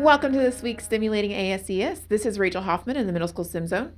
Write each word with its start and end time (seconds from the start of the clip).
Welcome 0.00 0.32
to 0.32 0.38
this 0.38 0.62
week's 0.62 0.84
Stimulating 0.86 1.32
ASES. 1.32 2.06
This 2.08 2.24
is 2.24 2.38
Rachel 2.38 2.62
Hoffman 2.62 2.96
in 2.96 3.06
the 3.06 3.12
Middle 3.12 3.28
School 3.28 3.44
Sim 3.44 3.66
Zone. 3.66 3.92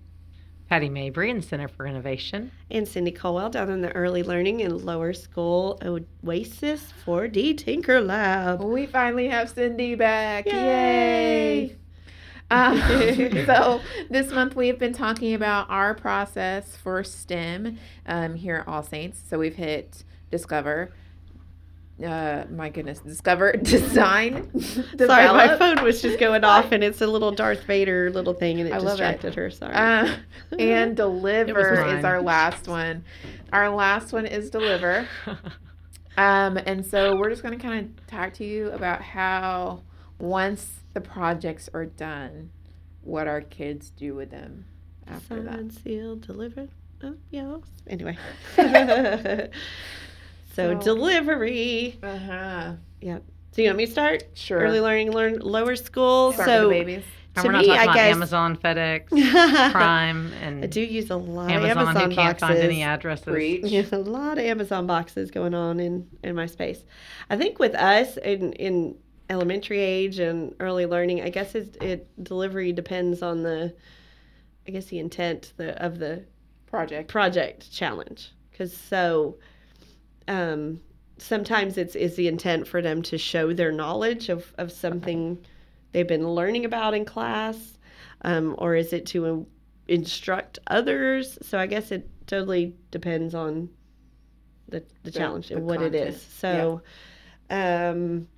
Patty 0.69 0.89
Mabry 0.89 1.31
in 1.31 1.41
Center 1.43 1.69
for 1.69 1.87
Innovation. 1.87 2.51
And 2.73 2.89
Cindy 2.89 3.13
Colwell 3.13 3.51
down 3.51 3.71
in 3.71 3.83
the 3.83 3.93
Early 3.93 4.25
Learning 4.25 4.63
and 4.63 4.83
Lower 4.83 5.13
School 5.13 5.79
Oasis 5.81 6.93
4D 7.07 7.57
Tinker 7.57 8.01
Lab. 8.01 8.61
We 8.61 8.87
finally 8.87 9.29
have 9.29 9.49
Cindy 9.49 9.95
back. 9.95 10.47
Yay! 10.47 11.67
Yay! 11.67 11.77
Um, 12.51 12.79
so 13.47 13.81
this 14.11 14.31
month 14.31 14.55
we 14.57 14.67
have 14.67 14.79
been 14.79 14.93
talking 14.93 15.33
about 15.33 15.71
our 15.71 15.95
process 15.95 16.77
for 16.77 17.03
STEM 17.03 17.79
um, 18.05 18.35
here 18.35 18.57
at 18.57 18.69
All 18.69 18.83
Saints. 18.83 19.23
So 19.27 19.39
we've 19.39 19.55
hit 19.55 20.05
discover. 20.31 20.93
Uh, 22.05 22.45
my 22.51 22.69
goodness, 22.69 22.99
discover, 23.01 23.53
design, 23.63 24.51
Sorry, 24.61 25.29
my 25.29 25.57
phone 25.57 25.85
was 25.85 26.03
just 26.03 26.19
going 26.19 26.43
off 26.43 26.73
and 26.73 26.83
it's 26.83 27.01
a 27.01 27.07
little 27.07 27.31
Darth 27.37 27.65
Vader 27.65 28.11
little 28.11 28.35
thing 28.35 28.61
and 28.61 28.69
it 28.69 28.73
love 28.73 28.83
it. 28.83 28.89
distracted 28.89 29.35
her. 29.35 29.51
Sorry. 29.51 29.75
Uh, 29.75 30.17
and 30.59 30.97
deliver 30.97 31.85
is 31.97 32.05
our 32.05 32.21
last 32.21 32.67
one. 32.67 33.05
Our 33.53 33.69
last 33.69 34.13
one 34.13 34.27
is 34.27 34.51
deliver. 34.51 35.07
Um, 36.17 36.59
and 36.59 36.85
so 36.85 37.17
we're 37.17 37.31
just 37.31 37.43
going 37.43 37.59
to 37.59 37.63
kind 37.65 37.97
of 37.99 38.07
talk 38.07 38.33
to 38.35 38.45
you 38.45 38.71
about 38.73 39.01
how 39.03 39.83
once 40.19 40.81
the 40.95 41.01
projects 41.01 41.69
are 41.73 41.87
done, 41.87 42.51
what 43.03 43.27
our 43.29 43.41
kids 43.41 43.91
do 43.91 44.15
with 44.15 44.31
them 44.31 44.65
after 45.07 45.43
that. 45.43 45.55
Signed, 45.55 45.73
sealed, 45.75 46.27
delivered. 46.27 46.71
Oh, 47.03 47.15
yeah. 47.31 47.57
Anyway. 47.87 48.17
So, 50.55 50.75
So- 50.75 50.81
delivery. 50.81 51.99
Uh 52.03 52.19
huh. 52.19 52.73
Yep. 53.01 53.23
So 53.53 53.61
you 53.63 53.69
want 53.69 53.79
me 53.79 53.87
to 53.87 53.93
start? 53.93 54.25
Sure. 54.35 54.59
Early 54.61 54.81
learning, 54.81 55.13
learn 55.13 55.41
lower 55.41 55.77
school. 55.77 56.33
Start 56.33 56.49
so 56.49 56.69
with 56.69 56.79
the 56.79 56.85
babies. 56.85 57.05
And 57.35 57.43
to 57.43 57.49
we're 57.49 57.53
not 57.53 57.61
me, 57.63 57.67
talking 57.69 57.81
I 57.81 57.85
about 57.85 57.95
guess 57.95 58.15
Amazon, 58.15 58.57
FedEx, 58.59 59.09
Prime, 59.73 60.33
and 60.43 60.65
I 60.65 60.67
do 60.67 60.83
use 60.83 61.09
a 61.11 61.17
lot 61.17 61.51
Amazon, 61.51 61.71
of 61.71 61.79
Amazon 61.79 62.11
who 62.11 62.17
can't 62.17 62.39
boxes. 62.41 62.57
find 62.57 62.59
any 62.71 62.83
addresses. 62.83 63.25
Preach. 63.25 63.65
Yeah, 63.65 63.85
a 63.93 63.97
lot 63.99 64.37
of 64.39 64.45
Amazon 64.45 64.87
boxes 64.87 65.31
going 65.31 65.55
on 65.55 65.81
in 65.81 66.07
in 66.23 66.35
my 66.35 66.47
space. 66.47 66.85
I 67.31 67.37
think 67.37 67.59
with 67.59 67.75
us 67.75 68.17
in 68.19 68.53
in 68.55 68.97
elementary 69.31 69.81
age 69.81 70.19
and 70.19 70.55
early 70.61 70.85
learning, 70.85 71.23
I 71.23 71.31
guess 71.31 71.55
it, 71.55 71.77
it 71.83 72.07
delivery 72.23 72.71
depends 72.73 73.23
on 73.23 73.43
the, 73.43 73.75
I 74.69 74.71
guess 74.73 74.87
the 74.87 74.99
intent 74.99 75.55
the, 75.57 75.83
of 75.83 75.99
the 75.99 76.25
Project. 76.67 77.09
project 77.09 77.73
challenge. 77.73 78.33
Because 78.51 78.77
so, 78.77 79.39
um, 80.29 80.81
sometimes 81.19 81.77
it's 81.79 81.95
is 81.95 82.17
the 82.17 82.29
intent 82.29 82.67
for 82.67 82.83
them 82.83 83.03
to 83.03 83.19
show 83.19 83.53
their 83.53 83.73
knowledge 83.73 84.29
of 84.29 84.53
of 84.59 84.71
something 84.73 85.39
they've 85.93 86.07
been 86.09 86.29
learning 86.29 86.65
about 86.65 86.95
in 86.95 87.05
class, 87.05 87.79
um, 88.23 88.55
or 88.59 88.75
is 88.75 88.93
it 88.93 89.07
to 89.07 89.25
in- 89.27 89.47
instruct 89.89 90.59
others? 90.69 91.39
So 91.43 91.59
I 91.59 91.67
guess 91.67 91.91
it 91.93 92.09
totally 92.27 92.75
depends 92.91 93.35
on 93.35 93.69
the 94.69 94.81
the 95.03 95.11
The- 95.11 95.19
challenge 95.19 95.49
the 95.49 95.57
and 95.57 95.67
what 95.67 95.83
it 95.83 95.93
content. 95.93 96.15
is. 96.17 96.23
So, 96.23 96.83
um. 97.51 98.29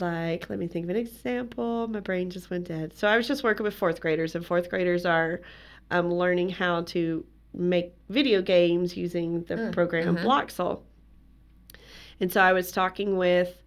Like, 0.00 0.48
let 0.48 0.58
me 0.58 0.68
think 0.68 0.84
of 0.84 0.90
an 0.90 0.96
example. 0.96 1.86
My 1.86 2.00
brain 2.00 2.30
just 2.30 2.48
went 2.48 2.66
dead. 2.68 2.96
So 2.96 3.06
I 3.06 3.16
was 3.18 3.28
just 3.28 3.44
working 3.44 3.64
with 3.64 3.74
fourth 3.74 4.00
graders, 4.00 4.34
and 4.34 4.46
fourth 4.46 4.70
graders 4.70 5.04
are 5.04 5.42
um, 5.90 6.10
learning 6.10 6.48
how 6.48 6.82
to 6.84 7.26
make 7.52 7.92
video 8.08 8.40
games 8.40 8.96
using 8.96 9.42
the 9.44 9.56
Mm, 9.56 9.72
program 9.72 10.16
mhm. 10.16 10.22
Bloxel. 10.24 10.80
And 12.20 12.32
so 12.32 12.40
I 12.40 12.52
was 12.52 12.72
talking 12.72 13.16
with 13.16 13.62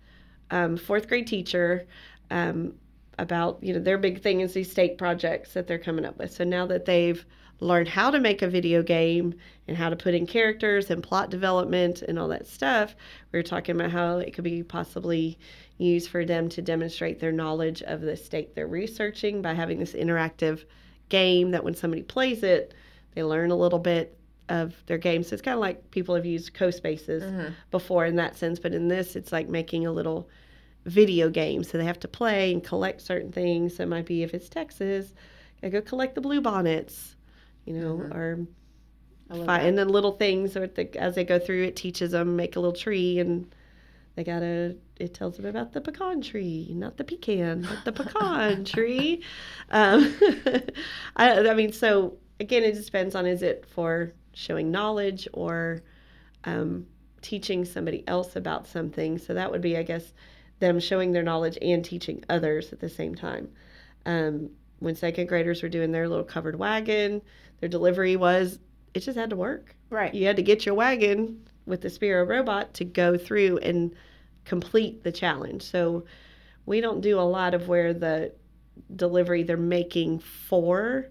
um, 0.51 0.77
fourth 0.77 1.07
grade 1.07 1.27
teacher 1.27 1.87
um, 2.31 2.75
about 3.17 3.59
you 3.61 3.73
know 3.73 3.79
their 3.79 3.97
big 3.97 4.21
thing 4.21 4.41
is 4.41 4.53
these 4.53 4.71
state 4.71 4.97
projects 4.97 5.53
that 5.53 5.67
they're 5.67 5.79
coming 5.79 6.05
up 6.05 6.17
with. 6.17 6.31
So 6.31 6.43
now 6.43 6.65
that 6.67 6.85
they've 6.85 7.25
learned 7.61 7.87
how 7.87 8.11
to 8.11 8.19
make 8.19 8.41
a 8.41 8.47
video 8.47 8.83
game 8.83 9.33
and 9.67 9.77
how 9.77 9.89
to 9.89 9.95
put 9.95 10.13
in 10.13 10.27
characters 10.27 10.91
and 10.91 11.01
plot 11.01 11.29
development 11.29 12.01
and 12.01 12.19
all 12.19 12.27
that 12.27 12.45
stuff, 12.45 12.95
we 13.31 13.39
were 13.39 13.43
talking 13.43 13.75
about 13.75 13.91
how 13.91 14.17
it 14.17 14.33
could 14.33 14.43
be 14.43 14.61
possibly 14.61 15.39
used 15.77 16.09
for 16.09 16.25
them 16.25 16.49
to 16.49 16.61
demonstrate 16.61 17.19
their 17.19 17.31
knowledge 17.31 17.81
of 17.83 18.01
the 18.01 18.15
state 18.15 18.55
they're 18.55 18.67
researching 18.67 19.41
by 19.41 19.53
having 19.53 19.79
this 19.79 19.93
interactive 19.93 20.65
game 21.09 21.51
that 21.51 21.63
when 21.63 21.75
somebody 21.75 22.03
plays 22.03 22.43
it, 22.43 22.73
they 23.13 23.23
learn 23.23 23.51
a 23.51 23.55
little 23.55 23.79
bit 23.79 24.17
of 24.49 24.75
their 24.85 24.97
game. 24.97 25.23
So 25.23 25.33
it's 25.33 25.41
kind 25.41 25.55
of 25.55 25.61
like 25.61 25.89
people 25.91 26.15
have 26.15 26.25
used 26.25 26.53
CoSpaces 26.53 27.21
Mhm. 27.23 27.53
before 27.71 28.05
in 28.05 28.15
that 28.17 28.35
sense, 28.37 28.59
but 28.59 28.73
in 28.73 28.87
this, 28.87 29.15
it's 29.15 29.31
like 29.31 29.49
making 29.49 29.85
a 29.85 29.91
little 29.91 30.29
video 30.85 31.29
game. 31.29 31.63
So 31.63 31.77
they 31.77 31.85
have 31.85 31.99
to 32.01 32.07
play 32.07 32.53
and 32.53 32.63
collect 32.63 33.01
certain 33.01 33.31
things. 33.31 33.75
So 33.75 33.83
it 33.83 33.87
might 33.89 34.05
be 34.05 34.21
if 34.23 34.33
it's 34.33 34.47
Texas, 34.49 35.13
I 35.63 35.69
go 35.69 35.81
collect 35.81 36.13
the 36.15 36.21
blue 36.21 36.41
bonnets, 36.41 37.15
you 37.65 37.73
know, 37.73 37.97
Mhm. 37.97 38.13
or 38.15 38.47
fi- 39.45 39.61
and 39.61 39.75
then 39.77 39.89
little 39.89 40.11
things 40.11 40.55
or 40.55 40.67
the, 40.67 40.95
as 40.97 41.15
they 41.15 41.23
go 41.23 41.39
through, 41.39 41.63
it 41.63 41.75
teaches 41.75 42.11
them 42.11 42.35
make 42.35 42.55
a 42.55 42.59
little 42.59 42.75
tree 42.75 43.17
and 43.19 43.47
they 44.15 44.23
gotta. 44.23 44.75
It 44.97 45.13
tells 45.13 45.35
them 45.37 45.45
about 45.47 45.73
the 45.73 45.81
pecan 45.81 46.21
tree, 46.21 46.69
not 46.73 46.95
the 46.97 47.03
pecan, 47.03 47.63
but 47.63 47.83
the 47.83 47.91
pecan 48.03 48.63
tree. 48.73 49.23
Um, 49.71 50.13
I, 51.17 51.49
I 51.49 51.53
mean, 51.53 51.73
so 51.73 52.17
again, 52.39 52.63
it 52.63 52.75
just 52.75 52.85
depends 52.85 53.15
on 53.15 53.25
is 53.25 53.41
it 53.41 53.65
for 53.67 54.13
showing 54.35 54.69
knowledge 54.69 55.27
or 55.33 55.81
um, 56.43 56.85
teaching 57.21 57.65
somebody 57.65 58.07
else 58.07 58.35
about 58.35 58.67
something. 58.67 59.17
So 59.17 59.33
that 59.33 59.51
would 59.51 59.61
be, 59.61 59.77
I 59.77 59.83
guess, 59.83 60.13
them 60.59 60.79
showing 60.79 61.11
their 61.11 61.23
knowledge 61.23 61.57
and 61.61 61.83
teaching 61.83 62.23
others 62.29 62.71
at 62.71 62.79
the 62.79 62.89
same 62.89 63.15
time. 63.15 63.49
Um, 64.05 64.51
when 64.79 64.95
second 64.95 65.27
graders 65.27 65.63
were 65.63 65.69
doing 65.69 65.91
their 65.91 66.07
little 66.07 66.23
covered 66.23 66.59
wagon, 66.59 67.21
their 67.59 67.69
delivery 67.69 68.15
was 68.15 68.59
it 68.93 68.99
just 68.99 69.17
had 69.17 69.31
to 69.31 69.35
work. 69.35 69.75
right. 69.89 70.13
You 70.13 70.25
had 70.25 70.37
to 70.37 70.43
get 70.43 70.65
your 70.65 70.75
wagon 70.75 71.47
with 71.65 71.81
the 71.81 71.89
Sphero 71.89 72.27
robot 72.27 72.73
to 72.75 72.85
go 72.85 73.17
through 73.17 73.57
and 73.57 73.93
complete 74.45 75.03
the 75.03 75.11
challenge. 75.11 75.63
So 75.63 76.05
we 76.65 76.79
don't 76.79 77.01
do 77.01 77.19
a 77.19 77.21
lot 77.21 77.53
of 77.53 77.67
where 77.67 77.93
the 77.93 78.33
delivery 78.95 79.43
they're 79.43 79.57
making 79.57 80.19
for 80.19 81.09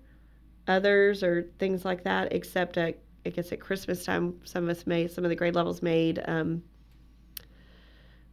others 0.66 1.22
or 1.22 1.50
things 1.58 1.84
like 1.84 2.04
that, 2.04 2.32
except 2.32 2.78
at 2.78 2.98
I 3.26 3.30
guess 3.30 3.52
at 3.52 3.60
Christmas 3.60 4.04
time, 4.04 4.40
some 4.44 4.64
of 4.64 4.70
us 4.70 4.86
made 4.86 5.10
some 5.10 5.24
of 5.24 5.30
the 5.30 5.36
grade 5.36 5.54
levels 5.54 5.82
made 5.82 6.22
um, 6.26 6.62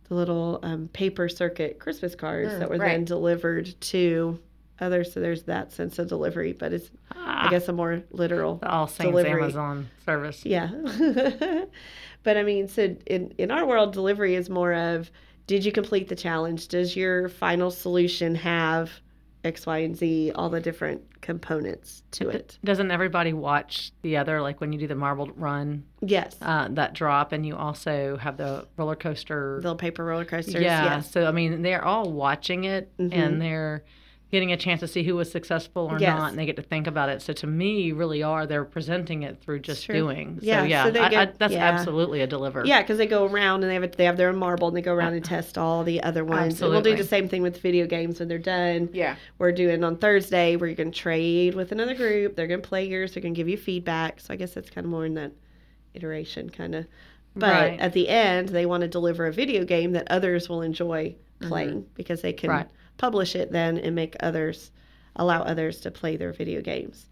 the 0.09 0.15
little 0.15 0.59
um, 0.63 0.87
paper 0.89 1.29
circuit 1.29 1.79
Christmas 1.79 2.15
cards 2.15 2.51
Mm, 2.53 2.59
that 2.59 2.69
were 2.69 2.77
right. 2.77 2.89
then 2.93 3.05
delivered 3.05 3.73
to 3.81 4.39
others. 4.79 5.13
So 5.13 5.19
there's 5.19 5.43
that 5.43 5.71
sense 5.71 5.99
of 5.99 6.07
delivery, 6.07 6.53
but 6.53 6.73
it's 6.73 6.89
Ah, 7.15 7.47
I 7.47 7.49
guess 7.49 7.67
a 7.67 7.73
more 7.73 8.01
literal 8.11 8.55
the 8.55 8.69
All 8.69 8.87
Saints 8.87 9.11
delivery. 9.11 9.41
Amazon 9.43 9.89
service. 10.05 10.45
yeah. 10.45 10.69
but 12.23 12.37
I 12.37 12.43
mean, 12.43 12.67
so 12.67 12.95
in, 13.05 13.33
in 13.37 13.51
our 13.51 13.65
world, 13.65 13.93
delivery 13.93 14.35
is 14.35 14.49
more 14.49 14.73
of 14.73 15.09
did 15.47 15.65
you 15.65 15.71
complete 15.71 16.07
the 16.07 16.15
challenge? 16.15 16.67
Does 16.67 16.95
your 16.95 17.27
final 17.29 17.71
solution 17.71 18.35
have 18.35 18.91
X, 19.43 19.65
Y, 19.65 19.79
and 19.79 19.95
Z, 19.97 20.31
all 20.35 20.49
the 20.49 20.59
different 20.59 21.01
components 21.21 22.03
to 22.11 22.29
it? 22.29 22.57
Doesn't 22.63 22.91
everybody 22.91 23.33
watch 23.33 23.91
the 24.03 24.17
other, 24.17 24.41
like 24.41 24.61
when 24.61 24.71
you 24.73 24.79
do 24.79 24.87
the 24.87 24.95
marble 24.95 25.27
run, 25.35 25.83
Yes. 26.01 26.35
uh, 26.41 26.67
that 26.71 26.93
drop, 26.93 27.31
and 27.31 27.45
you 27.45 27.55
also 27.55 28.17
have 28.17 28.37
the 28.37 28.67
roller 28.77 28.95
coaster? 28.95 29.59
the 29.63 29.75
paper 29.75 30.05
roller 30.05 30.25
coasters. 30.25 30.61
yeah. 30.61 30.95
Yes. 30.97 31.11
So 31.11 31.25
I 31.25 31.31
mean, 31.31 31.61
they're 31.61 31.83
all 31.83 32.11
watching 32.11 32.65
it, 32.65 32.95
Mhm. 32.97 33.13
and 33.13 33.41
they're 33.41 33.83
getting 34.31 34.51
a 34.53 34.57
chance 34.57 34.79
to 34.79 34.87
see 34.87 35.03
who 35.03 35.15
was 35.15 35.29
successful 35.29 35.87
or 35.91 35.99
Yes. 35.99 36.17
not, 36.17 36.29
and 36.29 36.39
they 36.39 36.45
get 36.45 36.55
to 36.55 36.61
think 36.61 36.87
about 36.87 37.09
it. 37.09 37.21
So 37.21 37.33
to 37.33 37.47
me, 37.47 37.81
you 37.81 37.95
really 37.95 38.23
are 38.23 38.47
they're 38.47 38.63
presenting 38.63 39.23
it 39.23 39.41
through 39.41 39.59
just 39.59 39.85
True. 39.85 39.95
doing. 39.95 40.39
So 40.39 40.45
Yeah, 40.45 40.63
yeah, 40.63 40.83
so 40.85 40.91
they 40.91 40.99
I, 41.01 41.21
I, 41.23 41.25
that's 41.37 41.53
yeah. 41.53 41.65
absolutely 41.69 42.21
a 42.21 42.27
deliver. 42.27 42.63
Yeah, 42.65 42.81
because 42.81 42.97
they 42.97 43.07
go 43.07 43.25
around 43.25 43.63
and 43.63 43.69
they 43.69 43.73
have 43.73 43.83
a, 43.83 43.87
they 43.87 44.05
have 44.05 44.15
their 44.15 44.29
own 44.29 44.37
marble 44.37 44.69
and 44.69 44.77
they 44.77 44.81
go 44.81 44.93
around 44.93 45.13
and 45.13 45.23
test 45.25 45.57
all 45.57 45.83
the 45.83 46.01
other 46.03 46.23
ones. 46.23 46.61
And 46.61 46.71
we'll 46.71 46.81
do 46.81 46.95
the 46.95 47.03
same 47.03 47.27
thing 47.27 47.41
with 47.41 47.61
video 47.61 47.85
games 47.85 48.19
when 48.19 48.29
they're 48.29 48.37
done. 48.37 48.89
Yeah. 48.93 49.17
We're 49.37 49.51
doing 49.51 49.83
on 49.83 49.97
Thursday 49.97 50.55
where 50.55 50.69
you're 50.69 50.77
going 50.77 50.91
to 50.91 50.97
trade 50.97 51.53
with 51.53 51.71
another 51.73 51.93
group. 51.93 52.35
They're 52.37 52.47
going 52.47 52.61
to 52.61 52.67
play 52.67 52.87
yours. 52.87 53.13
They're 53.13 53.21
going 53.21 53.33
to 53.33 53.37
give 53.37 53.49
you 53.49 53.57
feedback. 53.57 54.21
So 54.21 54.33
I 54.33 54.37
guess 54.37 54.53
that's 54.53 54.69
kind 54.69 54.85
of 54.85 54.91
more 54.91 55.05
in 55.05 55.15
that 55.15 55.33
iteration 55.93 56.49
kind 56.49 56.73
of. 56.75 56.85
But 57.35 57.51
Right. 57.71 57.79
at 57.79 57.93
the 57.93 58.09
end, 58.09 58.49
they 58.49 58.65
want 58.65 58.81
to 58.81 58.87
deliver 58.87 59.25
a 59.25 59.31
video 59.31 59.63
game 59.63 59.93
that 59.93 60.11
others 60.11 60.49
will 60.49 60.61
enjoy 60.61 61.15
playing 61.39 61.85
because 61.95 62.21
they 62.21 62.33
can 62.33 62.49
Right. 62.49 62.67
publish 62.97 63.35
it 63.35 63.51
then 63.51 63.77
and 63.77 63.95
make 63.95 64.15
others 64.19 64.71
allow 65.15 65.41
others 65.43 65.79
to 65.81 65.91
play 65.91 66.17
their 66.17 66.33
video 66.33 66.61
games. 66.61 67.07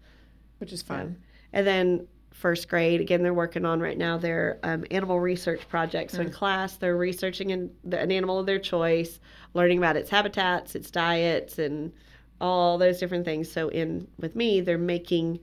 Which 0.58 0.72
is 0.72 0.82
fun. 0.82 1.16
And 1.52 1.66
then 1.66 2.06
first 2.32 2.68
grade, 2.68 3.00
again, 3.00 3.22
they're 3.22 3.34
working 3.34 3.64
on 3.64 3.80
right 3.80 3.98
now 3.98 4.16
their 4.18 4.58
um, 4.62 4.84
animal 4.90 5.18
research 5.20 5.66
project. 5.68 6.12
So 6.12 6.20
in 6.22 6.30
class, 6.30 6.76
they're 6.76 6.96
researching 6.96 7.50
an 7.52 7.70
animal 7.92 8.38
of 8.38 8.46
their 8.46 8.58
choice, 8.58 9.20
learning 9.54 9.78
about 9.78 9.96
its 9.96 10.10
habitats, 10.10 10.74
its 10.74 10.90
diets, 10.90 11.58
and 11.58 11.92
all 12.40 12.78
those 12.78 12.98
different 12.98 13.24
things. 13.24 13.50
So 13.50 13.68
in 13.68 14.06
with 14.18 14.36
me, 14.36 14.60
they're 14.60 14.78
making 14.78 15.40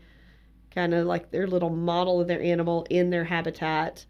kind 0.74 0.94
of 0.94 1.06
like 1.08 1.32
their 1.32 1.48
little 1.48 1.70
model 1.70 2.22
of 2.22 2.28
their 2.28 2.42
animal 2.42 2.86
in 2.90 3.10
their 3.10 3.24
habitat. 3.26 4.06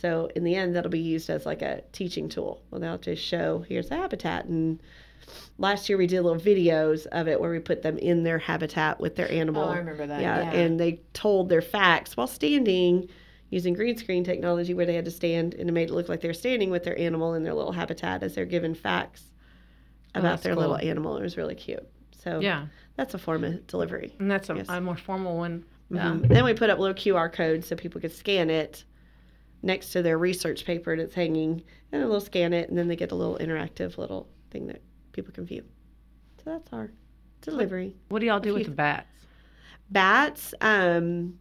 So 0.00 0.30
in 0.34 0.44
the 0.44 0.54
end, 0.54 0.74
that'll 0.76 0.90
be 0.90 0.98
used 0.98 1.28
as 1.30 1.44
like 1.46 1.62
a 1.62 1.82
teaching 1.92 2.28
tool. 2.28 2.62
Well, 2.70 2.80
they'll 2.80 2.98
just 2.98 3.22
show 3.22 3.64
here's 3.68 3.88
the 3.88 3.96
habitat 3.96 4.46
and 4.46 4.80
last 5.58 5.88
year 5.88 5.98
we 5.98 6.06
did 6.06 6.22
little 6.22 6.40
videos 6.40 7.06
of 7.12 7.28
it 7.28 7.40
where 7.40 7.50
we 7.50 7.58
put 7.58 7.82
them 7.82 7.98
in 7.98 8.22
their 8.24 8.38
habitat 8.38 8.98
with 9.00 9.14
their 9.16 9.30
animal. 9.30 9.62
Oh, 9.64 9.68
I 9.68 9.76
remember 9.78 10.06
that. 10.06 10.20
yeah, 10.20 10.52
Yeah. 10.52 10.60
and 10.60 10.80
they 10.80 11.00
told 11.12 11.48
their 11.48 11.62
facts 11.62 12.16
while 12.16 12.26
standing 12.26 13.08
using 13.50 13.74
green 13.74 13.96
screen 13.98 14.24
technology 14.24 14.74
where 14.74 14.86
they 14.86 14.94
had 14.94 15.04
to 15.04 15.10
stand 15.10 15.54
and 15.54 15.68
it 15.68 15.72
made 15.72 15.90
it 15.90 15.92
look 15.92 16.08
like 16.08 16.20
they 16.20 16.28
were 16.28 16.34
standing 16.34 16.70
with 16.70 16.84
their 16.84 16.98
animal 16.98 17.34
in 17.34 17.42
their 17.42 17.54
little 17.54 17.72
habitat 17.72 18.22
as 18.22 18.34
they're 18.34 18.44
given 18.46 18.74
facts 18.74 19.24
Oh, 20.14 20.20
about 20.20 20.30
that's 20.30 20.42
their 20.44 20.54
cool. 20.54 20.62
little 20.62 20.78
animal. 20.78 21.16
It 21.18 21.22
was 21.22 21.36
really 21.36 21.54
cute. 21.54 21.86
So 22.24 22.40
Yeah, 22.40 22.66
that's 22.96 23.14
a 23.14 23.18
form 23.18 23.44
of 23.44 23.66
delivery. 23.66 24.14
and 24.18 24.30
that's 24.30 24.48
a, 24.50 24.64
a 24.68 24.80
more 24.80 24.96
formal 24.96 25.36
one. 25.36 25.64
Yeah. 25.90 26.04
Mhm. 26.12 26.28
Then 26.28 26.44
we 26.44 26.54
put 26.54 26.70
up 26.70 26.78
little 26.78 26.94
QR 26.94 27.30
codes 27.32 27.66
so 27.68 27.76
people 27.76 28.00
could 28.00 28.12
scan 28.12 28.50
it 28.50 28.84
next 29.62 29.90
to 29.92 30.02
their 30.02 30.18
research 30.18 30.64
paper 30.64 30.96
that's 30.96 31.14
hanging, 31.14 31.62
and 31.92 32.02
they'll 32.02 32.20
scan 32.20 32.52
it, 32.52 32.68
and 32.68 32.78
then 32.78 32.88
they 32.88 32.96
get 32.96 33.12
a 33.12 33.14
little 33.14 33.38
interactive 33.38 33.98
little 33.98 34.28
thing 34.50 34.66
that 34.68 34.82
people 35.12 35.32
can 35.32 35.44
view. 35.44 35.64
So 36.38 36.50
that's 36.50 36.72
our 36.72 36.90
delivery. 37.42 37.94
What 38.08 38.20
do 38.20 38.26
y'all 38.26 38.40
do 38.40 38.54
with 38.54 38.66
the 38.66 38.70
bats? 38.70 39.06
Bats, 39.90 40.54
um, 40.60 41.38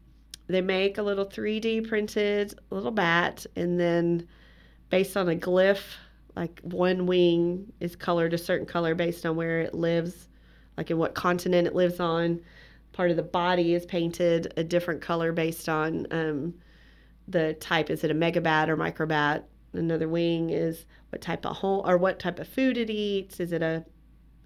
they 0.47 0.61
make 0.61 0.97
a 0.97 1.03
little 1.03 1.25
3D 1.25 1.87
printed 1.87 2.59
little 2.71 2.91
bat, 2.91 3.45
and 3.55 3.79
then 3.79 4.27
based 4.89 5.15
on 5.15 5.29
a 5.29 5.35
glyph, 5.35 5.83
like 6.35 6.59
one 6.63 7.05
wing 7.05 7.71
is 7.79 7.95
colored 7.95 8.33
a 8.33 8.37
certain 8.37 8.65
color 8.65 8.95
based 8.95 9.25
on 9.25 9.35
where 9.35 9.61
it 9.61 9.73
lives, 9.73 10.27
like 10.77 10.89
in 10.89 10.97
what 10.97 11.13
continent 11.13 11.67
it 11.67 11.75
lives 11.75 11.99
on. 11.99 12.41
Part 12.91 13.11
of 13.11 13.17
the 13.17 13.23
body 13.23 13.75
is 13.75 13.85
painted 13.85 14.51
a 14.57 14.63
different 14.63 15.01
color 15.01 15.31
based 15.31 15.69
on 15.69 16.07
um, 16.11 16.53
the 17.29 17.53
type. 17.55 17.89
Is 17.89 18.03
it 18.03 18.11
a 18.11 18.15
megabat 18.15 18.67
or 18.69 18.77
microbat? 18.77 19.43
Another 19.73 20.07
wing 20.09 20.49
is 20.49 20.85
what 21.09 21.21
type 21.21 21.45
of 21.45 21.57
home 21.57 21.83
or 21.85 21.97
what 21.97 22.19
type 22.19 22.39
of 22.39 22.47
food 22.47 22.77
it 22.77 22.89
eats. 22.89 23.39
Is 23.39 23.51
it 23.51 23.61
a 23.61 23.85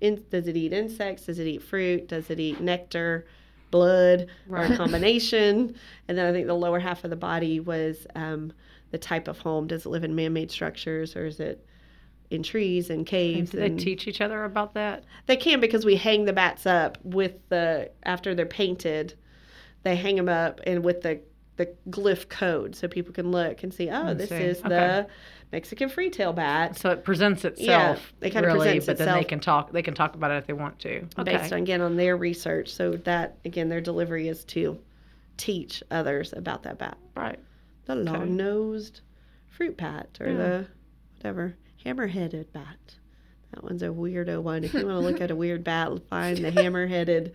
in, 0.01 0.23
does 0.29 0.47
it 0.47 0.57
eat 0.57 0.73
insects? 0.73 1.25
Does 1.27 1.39
it 1.39 1.47
eat 1.47 1.61
fruit? 1.63 2.09
Does 2.09 2.29
it 2.29 2.37
eat 2.39 2.59
nectar, 2.59 3.25
blood, 3.71 4.27
or 4.49 4.57
a 4.57 4.75
combination? 4.77 5.75
and 6.09 6.17
then 6.17 6.25
I 6.25 6.33
think 6.33 6.47
the 6.47 6.53
lower 6.53 6.79
half 6.79 7.03
of 7.05 7.09
the 7.09 7.15
body 7.15 7.61
was 7.61 8.05
um, 8.15 8.51
the 8.91 8.97
type 8.97 9.29
of 9.29 9.39
home. 9.39 9.67
Does 9.67 9.85
it 9.85 9.89
live 9.89 10.03
in 10.03 10.13
man-made 10.13 10.51
structures 10.51 11.15
or 11.15 11.25
is 11.25 11.39
it 11.39 11.65
in 12.29 12.43
trees 12.43 12.89
and 12.89 12.99
And 12.99 13.07
caves? 13.07 13.51
do 13.51 13.59
they 13.59 13.67
and- 13.67 13.79
teach 13.79 14.07
each 14.07 14.19
other 14.19 14.43
about 14.43 14.73
that? 14.73 15.05
they 15.27 15.37
can 15.37 15.61
because 15.61 15.85
we 15.85 15.95
hang 15.95 16.25
the 16.25 16.33
bats 16.33 16.65
up 16.65 16.97
with 17.03 17.35
the 17.47 17.89
after 18.03 18.35
they're 18.35 18.45
painted. 18.45 19.13
They 19.83 19.95
hang 19.95 20.17
them 20.17 20.27
up 20.29 20.59
and 20.67 20.83
with 20.83 21.01
the 21.01 21.21
the 21.55 21.67
glyph 21.89 22.29
code 22.29 22.75
so 22.75 22.87
people 22.87 23.13
can 23.13 23.31
look 23.31 23.63
and 23.63 23.73
see. 23.73 23.89
Oh, 23.89 24.13
this 24.13 24.29
see. 24.29 24.35
is 24.35 24.59
Okay. 24.59 24.69
the 24.69 25.07
Mexican 25.51 25.89
freetail 25.89 26.33
bat. 26.35 26.77
So 26.77 26.89
it 26.89 27.03
presents 27.03 27.45
itself. 27.45 28.13
Yeah, 28.21 28.27
it 28.27 28.31
kinda 28.31 28.47
really, 28.47 28.59
presents 28.79 28.85
but 28.87 28.97
then 28.97 29.15
they 29.15 29.23
can 29.23 29.39
talk. 29.39 29.71
They 29.71 29.83
can 29.83 29.93
talk 29.93 30.15
about 30.15 30.31
it 30.31 30.37
if 30.37 30.47
they 30.47 30.53
want 30.53 30.79
to. 30.79 31.03
Okay. 31.19 31.37
based 31.37 31.53
on 31.53 31.59
again 31.59 31.81
on 31.81 31.95
their 31.95 32.17
research. 32.17 32.73
So 32.73 32.93
that 32.97 33.37
again, 33.45 33.69
their 33.69 33.81
delivery 33.81 34.27
is 34.27 34.43
to 34.45 34.79
teach 35.37 35.83
others 35.91 36.33
about 36.33 36.63
that 36.63 36.77
bat, 36.77 36.97
right. 37.15 37.39
the 37.85 37.95
long-nosed 37.95 39.01
fruit 39.49 39.77
bat 39.77 40.17
or 40.19 40.27
Yeah. 40.29 40.37
the 40.37 40.57
hmm. 40.59 40.71
whatever 41.17 41.55
hammer-headed 41.83 42.51
bat. 42.53 42.95
That 43.51 43.63
one's 43.63 43.83
a 43.83 43.87
weirdo 43.87 44.41
one. 44.41 44.63
If 44.63 44.73
you 44.73 44.85
want 44.85 44.95
to 44.95 44.99
look 44.99 45.21
at 45.21 45.29
a 45.29 45.35
weird 45.35 45.63
bat, 45.63 45.91
find 46.09 46.37
the 46.39 46.49
hammer-headed, 46.61 47.33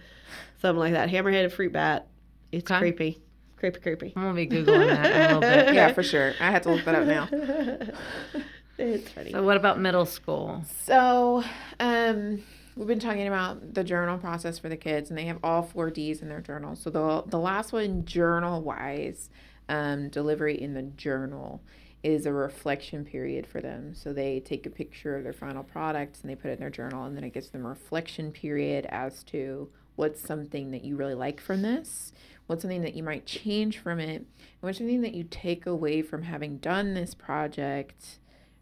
something 0.60 0.78
like 0.78 0.92
that. 0.94 1.10
Hammer-headed 1.10 1.52
fruit 1.52 1.72
bat. 1.72 2.08
It's 2.50 2.68
Okay. 2.68 2.78
creepy, 2.80 3.22
creepy, 3.58 3.80
creepy. 3.80 4.12
I'm 4.16 4.22
gonna 4.22 4.34
be 4.34 4.46
googling 4.46 4.86
that 4.88 5.06
a 5.06 5.34
little 5.34 5.40
bit. 5.40 5.74
yeah, 5.74 5.92
for 5.92 6.02
sure. 6.02 6.34
I 6.40 6.50
had 6.50 6.62
to 6.64 6.70
look 6.70 6.84
that 6.84 6.94
up 6.94 7.06
now. 7.06 7.28
it's 8.78 9.10
funny. 9.10 9.32
So 9.32 9.42
what 9.42 9.56
about 9.56 9.80
middle 9.80 10.06
school? 10.06 10.64
So, 10.84 11.44
um, 11.80 12.42
we've 12.76 12.86
been 12.86 13.00
talking 13.00 13.26
about 13.26 13.74
the 13.74 13.84
journal 13.84 14.18
process 14.18 14.58
for 14.58 14.68
the 14.68 14.76
kids, 14.76 15.10
and 15.10 15.18
they 15.18 15.24
have 15.24 15.38
all 15.42 15.62
four 15.62 15.90
D's 15.90 16.22
in 16.22 16.28
their 16.28 16.40
journal. 16.40 16.76
So 16.76 16.90
the 16.90 17.24
the 17.26 17.38
last 17.38 17.72
one, 17.72 18.04
journal 18.04 18.62
wise, 18.62 19.30
um, 19.68 20.08
delivery 20.08 20.60
in 20.60 20.74
the 20.74 20.82
journal 20.82 21.60
is 22.04 22.26
a 22.26 22.32
reflection 22.32 23.04
period 23.04 23.44
for 23.44 23.60
them. 23.60 23.92
So 23.92 24.12
they 24.12 24.38
take 24.40 24.66
a 24.66 24.70
picture 24.70 25.16
of 25.16 25.24
their 25.24 25.32
final 25.32 25.64
product 25.64 26.20
and 26.22 26.30
they 26.30 26.36
put 26.36 26.50
it 26.50 26.54
in 26.54 26.60
their 26.60 26.70
journal, 26.70 27.04
and 27.04 27.16
then 27.16 27.24
it 27.24 27.34
gives 27.34 27.50
them 27.50 27.66
a 27.66 27.70
reflection 27.70 28.30
period 28.30 28.86
as 28.90 29.24
to 29.24 29.68
what's 29.98 30.20
something 30.20 30.70
that 30.70 30.84
you 30.84 30.94
really 30.96 31.14
like 31.14 31.40
from 31.40 31.62
this, 31.62 32.12
what's 32.46 32.62
something 32.62 32.82
that 32.82 32.94
you 32.94 33.02
might 33.02 33.26
change 33.26 33.78
from 33.78 33.98
it, 33.98 34.16
and 34.18 34.26
what's 34.60 34.78
something 34.78 35.00
that 35.02 35.12
you 35.14 35.24
take 35.28 35.66
away 35.66 36.02
from 36.02 36.22
having 36.22 36.58
done 36.58 36.94
this 36.94 37.14
project 37.14 38.20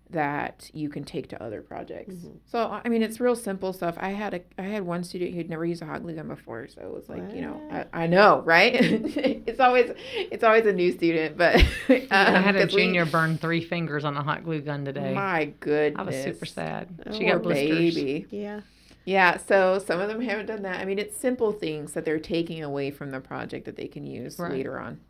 that 0.09 0.71
you 0.73 0.89
can 0.89 1.03
take 1.03 1.29
to 1.29 1.43
other 1.43 1.61
projects. 1.61 2.15
So 2.47 2.81
I 2.85 2.89
mean, 2.89 3.03
it's 3.03 3.19
real 3.21 3.35
simple 3.35 3.73
stuff. 3.73 3.97
I 3.99 4.11
had 4.11 4.35
a 4.35 4.41
I 4.57 4.63
had 4.63 4.85
one 4.87 5.03
student 5.05 5.35
who'd 5.35 5.51
never 5.51 5.67
used 5.67 5.83
a 5.83 5.87
hot 5.87 6.03
glue 6.05 6.15
gun 6.15 6.29
before, 6.29 6.69
so 6.69 6.81
it 6.81 6.91
was 6.95 7.09
like 7.09 7.35
you 7.35 7.43
know 7.43 7.61
I, 7.93 8.05
I 8.05 8.07
know 8.07 8.41
right. 8.47 8.75
it's 8.81 9.59
always 9.61 9.91
it's 10.17 10.45
always 10.45 10.65
a 10.65 10.73
new 10.73 10.93
student, 10.93 11.37
but 11.37 11.57
um, 11.89 12.07
I 12.11 12.41
had 12.41 12.55
a 12.57 12.61
'cause 12.67 12.75
we- 12.75 12.83
junior 12.83 13.05
burn 13.05 13.37
three 13.37 13.61
fingers 13.63 14.05
on 14.05 14.17
a 14.17 14.23
hot 14.23 14.45
glue 14.45 14.61
gun 14.63 14.85
today. 14.85 15.13
my 15.13 15.47
goodness, 15.61 16.01
I 16.01 16.03
was 16.05 16.17
super 16.23 16.47
sad. 16.47 16.89
she 17.13 17.27
Oh, 17.29 17.33
got 17.35 17.43
blisters. 17.43 17.95
baby. 17.97 18.27
yeah. 18.31 18.61
Yeah, 19.07 19.37
so 19.39 19.79
some 19.79 20.01
of 20.01 20.09
them 20.09 20.21
haven't 20.21 20.47
done 20.47 20.63
that. 20.63 20.81
I 20.81 20.85
mean, 20.85 20.99
it's 20.99 21.17
simple 21.17 21.53
things 21.53 21.93
that 21.93 22.05
they're 22.05 22.19
taking 22.19 22.63
away 22.63 22.91
from 22.91 23.11
the 23.13 23.21
project 23.21 23.65
that 23.65 23.77
they 23.77 23.87
can 23.87 24.05
use 24.05 24.39
Right. 24.39 24.51
later 24.53 24.79
on. 24.79 25.01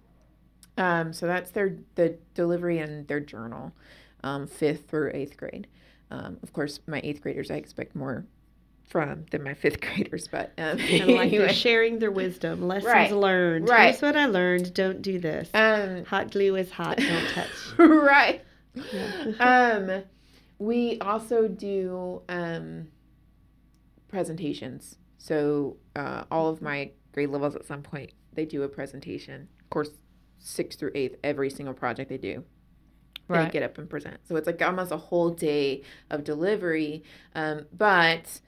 Um, 0.78 1.12
so 1.14 1.26
that's 1.26 1.50
their 1.50 1.76
the 1.94 2.18
delivery 2.34 2.78
and 2.78 3.08
their 3.08 3.20
journal, 3.20 3.72
um, 4.22 4.46
fifth 4.46 4.88
through 4.90 5.10
eighth 5.14 5.36
grade. 5.38 5.66
Um, 6.10 6.36
of 6.42 6.52
course, 6.52 6.78
my 6.86 7.00
eighth 7.02 7.22
graders 7.22 7.50
I 7.50 7.54
expect 7.54 7.96
more 7.96 8.26
from 8.84 9.24
than 9.30 9.42
my 9.42 9.54
fifth 9.62 9.80
graders, 9.80 10.28
but 10.28 10.52
um, 10.58 10.76
like 11.08 11.30
they're 11.30 11.48
sharing 11.48 11.98
their 11.98 12.10
wisdom, 12.10 12.68
lessons 12.68 12.92
Right. 12.92 13.10
learned. 13.12 13.66
Right. 13.68 13.86
Here's 13.92 14.02
what 14.02 14.14
I 14.16 14.26
learned. 14.26 14.74
Don't 14.74 15.00
do 15.00 15.18
this. 15.18 15.48
um, 15.54 16.04
Hot 16.04 16.30
glue 16.30 16.54
is 16.56 16.70
hot. 16.70 16.98
Don't 16.98 17.28
touch. 17.34 17.48
right. 17.78 18.42
Yeah. 18.74 19.78
um, 19.88 20.02
we 20.58 20.98
also 21.00 21.48
do 21.48 22.20
um, 22.28 22.88
presentations. 24.08 24.96
So 25.18 25.76
uh, 25.94 26.24
all 26.30 26.48
of 26.48 26.62
my 26.62 26.90
grade 27.12 27.30
levels 27.30 27.56
at 27.56 27.64
some 27.64 27.82
point 27.82 28.12
they 28.34 28.44
do 28.44 28.62
a 28.62 28.68
presentation. 28.68 29.48
Of 29.60 29.70
course, 29.70 29.90
sixth 30.38 30.78
through 30.78 30.92
eighth, 30.94 31.16
every 31.24 31.50
single 31.50 31.74
project 31.74 32.08
they 32.08 32.18
do. 32.18 32.44
They 33.46 33.50
get 33.50 33.62
up 33.64 33.76
and 33.78 33.90
present. 33.90 34.18
So 34.24 34.36
it's 34.36 34.46
like 34.46 34.62
almost 34.62 34.92
a 34.92 34.96
whole 34.96 35.30
day 35.30 35.82
of 36.10 36.22
delivery. 36.22 37.02
Um, 37.34 37.66
but 37.76 38.40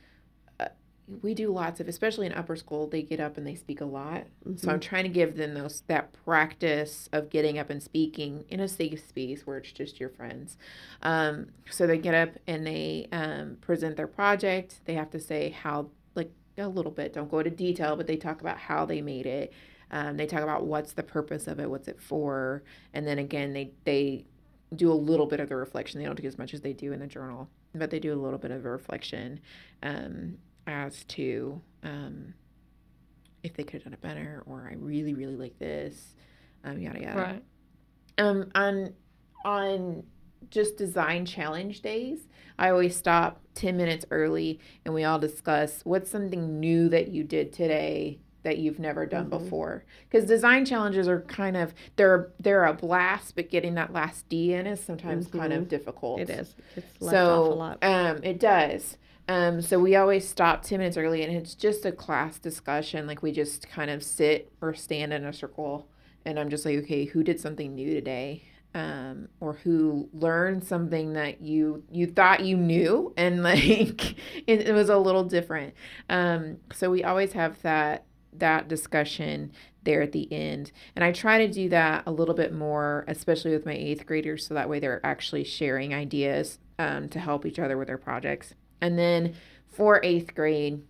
we 1.23 1.35
do 1.35 1.51
lots 1.51 1.81
of, 1.81 1.89
especially 1.89 2.27
in 2.27 2.33
upper 2.33 2.57
school, 2.57 2.87
they 2.87 3.03
get 3.03 3.21
up 3.21 3.37
and 3.37 3.47
they 3.47 3.55
speak 3.55 3.81
a 3.81 3.85
lot. 3.87 4.25
So 4.57 4.71
I'm 4.71 4.81
trying 4.81 5.05
to 5.05 5.09
give 5.09 5.37
them 5.37 5.55
those 5.55 5.83
that 5.87 6.13
practice 6.25 7.09
of 7.13 7.31
getting 7.31 7.59
up 7.59 7.71
and 7.71 7.83
speaking 7.83 8.45
in 8.49 8.61
a 8.61 8.69
safe 8.69 9.07
space 9.09 9.47
where 9.47 9.59
it's 9.59 9.73
just 9.73 9.99
your 9.99 10.11
friends. 10.11 10.59
Um, 11.03 11.49
so 11.71 11.87
they 11.87 11.99
get 11.99 12.15
up 12.15 12.31
and 12.47 12.67
they 12.67 13.09
um, 13.13 13.57
present 13.61 13.97
their 13.97 14.07
project. 14.07 14.81
They 14.85 14.95
have 14.95 15.11
to 15.11 15.21
say 15.21 15.51
how, 15.51 15.91
like 16.15 16.31
a 16.59 16.69
little 16.69 16.93
bit. 16.93 17.15
Don't 17.15 17.31
go 17.31 17.39
into 17.39 17.51
detail, 17.51 17.97
but 17.97 18.07
they 18.07 18.17
talk 18.17 18.41
about 18.41 18.59
how 18.59 18.85
they 18.85 19.01
made 19.01 19.27
it. 19.27 19.53
Um, 19.91 20.19
they 20.19 20.27
talk 20.27 20.43
about 20.43 20.67
what's 20.67 20.93
the 20.93 21.03
purpose 21.03 21.47
of 21.47 21.59
it, 21.59 21.71
what's 21.71 21.89
it 21.89 21.99
for, 21.99 22.63
and 22.93 23.07
then 23.07 23.19
again 23.19 23.55
they 23.55 23.73
they 23.85 24.27
do 24.75 24.93
a 24.93 24.95
little 24.95 25.25
bit 25.25 25.41
of 25.41 25.49
the 25.49 25.57
reflection. 25.57 25.99
They 25.99 26.05
don't 26.05 26.21
do 26.21 26.29
as 26.29 26.37
much 26.37 26.53
as 26.53 26.61
they 26.61 26.75
do 26.75 26.93
in 26.93 27.01
the 27.01 27.07
journal, 27.07 27.49
but 27.75 27.91
they 27.91 27.99
do 27.99 28.13
a 28.13 28.21
little 28.21 28.39
bit 28.39 28.51
of 28.51 28.67
a 28.67 28.71
reflection 28.71 29.41
um, 29.83 30.37
as 30.69 31.05
to 31.05 31.61
um, 31.83 32.35
if 33.43 33.55
they 33.55 33.63
could 33.65 33.75
have 33.75 33.85
done 33.85 33.93
it 33.95 34.01
better, 34.01 34.43
or 34.47 34.69
I 34.71 34.75
really 34.77 35.15
really 35.15 35.37
like 35.37 35.59
this, 35.59 36.15
um, 36.65 36.79
yada 36.81 37.01
yada. 37.01 37.19
Right. 37.21 37.43
Um, 38.19 38.51
on 38.55 38.93
on 39.45 40.03
just 40.51 40.77
design 40.77 41.25
challenge 41.27 41.81
days, 41.81 42.29
I 42.59 42.71
always 42.71 42.95
stop 42.97 43.41
ten 43.55 43.77
minutes 43.77 44.05
early, 44.11 44.61
and 44.85 44.93
we 44.95 45.05
all 45.05 45.19
discuss 45.19 45.81
what's 45.85 46.11
something 46.11 46.61
new 46.61 46.89
that 46.91 47.09
you 47.09 47.25
did 47.25 47.53
today 47.53 48.19
that 48.45 48.59
you've 48.59 48.79
never 48.79 49.05
done 49.05 49.27
Mhm. 49.27 49.31
before. 49.31 49.85
Because 50.09 50.27
design 50.29 50.65
challenges 50.65 51.09
are 51.09 51.21
kind 51.23 51.57
of 51.57 51.75
they're 51.97 52.31
they're 52.41 52.65
a 52.65 52.73
blast, 52.75 53.35
but 53.37 53.51
getting 53.51 53.75
that 53.75 53.93
last 53.93 54.29
D 54.29 54.53
in 54.55 54.67
is 54.67 54.81
sometimes 54.81 55.27
kind 55.29 55.53
of 55.53 55.69
difficult. 55.69 56.21
It 56.21 56.31
is. 56.31 56.55
It's 56.77 57.01
left 57.01 57.15
So 57.15 57.43
off 57.45 57.51
a 57.51 57.55
lot. 57.55 57.85
um, 57.85 58.23
it 58.25 58.39
does. 58.41 58.97
Um, 59.29 59.61
so 59.61 59.79
we 59.79 59.95
always 59.95 60.27
stop 60.27 60.63
10 60.63 60.79
minutes 60.79 60.97
early 60.97 61.23
and 61.23 61.37
it's 61.37 61.55
just 61.55 61.85
a 61.85 61.93
class 61.93 62.39
discussion. 62.39 63.07
Like 63.07 63.23
we 63.23 63.31
just 63.31 63.69
kind 63.69 63.91
of 63.91 64.03
sit 64.03 64.51
or 64.63 64.73
stand 64.75 65.13
in 65.13 65.25
a 65.25 65.33
circle 65.33 65.87
and 66.25 66.39
I'm 66.39 66.49
just 66.49 66.65
like, 66.65 66.79
okay, 66.79 67.05
who 67.05 67.23
did 67.23 67.39
something 67.39 67.75
new 67.75 67.93
today? 67.93 68.45
Um, 68.75 69.29
or 69.41 69.55
who 69.55 70.09
learned 70.13 70.63
something 70.63 71.15
that 71.15 71.41
you 71.41 71.83
you 71.91 72.07
thought 72.07 72.45
you 72.45 72.57
knew 72.57 73.15
and 73.17 73.43
like 73.43 74.19
it, 74.47 74.69
it 74.69 74.75
was 74.75 74.89
a 74.89 74.99
little 74.99 75.25
different. 75.25 75.75
Um, 76.09 76.59
so 76.73 76.91
we 76.91 77.05
always 77.05 77.33
have 77.33 77.61
that 77.63 78.05
that 78.35 78.69
discussion 78.69 79.53
there 79.85 80.03
at 80.03 80.13
the 80.13 80.31
end. 80.33 80.71
And 80.95 81.05
I 81.05 81.13
try 81.13 81.39
to 81.39 81.53
do 81.53 81.69
that 81.71 82.05
a 82.07 82.13
little 82.13 82.35
bit 82.35 82.53
more, 82.53 83.05
especially 83.09 83.53
with 83.53 83.65
my 83.65 83.73
eighth 83.73 84.07
graders, 84.07 84.47
so 84.47 84.55
that 84.55 84.69
way 84.69 84.79
they're 84.79 85.05
actually 85.05 85.45
sharing 85.45 85.95
ideas 85.95 86.59
um, 86.79 87.09
to 87.09 87.19
help 87.19 87.47
each 87.47 87.59
other 87.59 87.77
with 87.79 87.89
their 87.89 87.99
projects. 87.99 88.55
And 88.81 88.99
then 88.99 89.35
for 89.67 90.01
eighth 90.03 90.35
grade, 90.35 90.83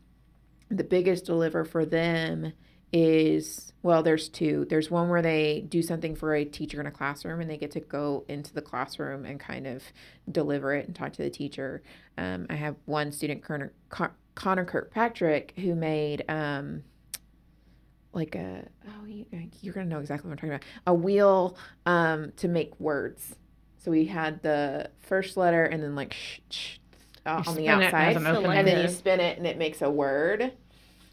the 0.71 0.85
biggest 0.85 1.25
deliver 1.25 1.65
for 1.65 1.85
them 1.85 2.53
is 2.93 3.73
well, 3.83 4.03
there's 4.03 4.29
two. 4.29 4.67
There's 4.69 4.91
one 4.91 5.09
where 5.09 5.23
they 5.23 5.65
do 5.69 5.83
something 5.83 6.17
for 6.17 6.35
a 6.35 6.45
teacher 6.45 6.81
in 6.81 6.87
a 6.87 6.91
classroom 6.91 7.41
and 7.41 7.49
they 7.49 7.57
get 7.57 7.71
to 7.73 7.81
go 7.81 8.25
into 8.29 8.53
the 8.53 8.61
classroom 8.61 9.25
and 9.25 9.39
kind 9.39 9.67
of 9.67 9.83
deliver 10.31 10.75
it 10.75 10.87
and 10.87 10.97
talk 10.97 11.13
to 11.15 11.23
the 11.23 11.31
teacher. 11.31 11.83
Um, 12.17 12.47
I 12.51 12.55
have 12.57 12.75
one 12.87 13.13
student, 13.13 13.43
Connor, 13.43 13.73
Connor 14.35 14.65
Kirkpatrick, 14.65 15.55
who 15.57 15.75
made 15.75 16.25
um, 16.29 16.83
like 18.13 18.35
a 18.35 18.67
oh 18.89 19.07
you're 19.61 19.75
gonna 19.75 19.87
know 19.87 20.01
exactly 20.01 20.29
what 20.29 20.33
I'm 20.33 20.37
talking 20.39 20.51
about 20.51 20.65
a 20.87 20.95
wheel 20.95 21.57
um, 21.87 22.33
to 22.37 22.49
make 22.49 22.79
words. 22.81 23.37
So 23.79 23.93
we 23.93 24.07
had 24.07 24.43
the 24.43 24.91
first 24.99 25.37
letter 25.37 25.65
and 25.65 25.83
then 25.83 25.95
like 25.95 26.13
sh, 26.13 26.41
sh, 26.51 26.79
uh, 27.29 27.43
on 27.47 27.57
the 27.57 27.69
outside, 27.69 28.17
an 28.17 28.27
and 28.27 28.67
then 28.67 28.83
you 28.83 28.89
spin 28.89 29.21
it 29.21 29.39
and 29.39 29.47
it 29.47 29.59
makes 29.59 29.83
a 29.83 29.91
word. 29.91 30.53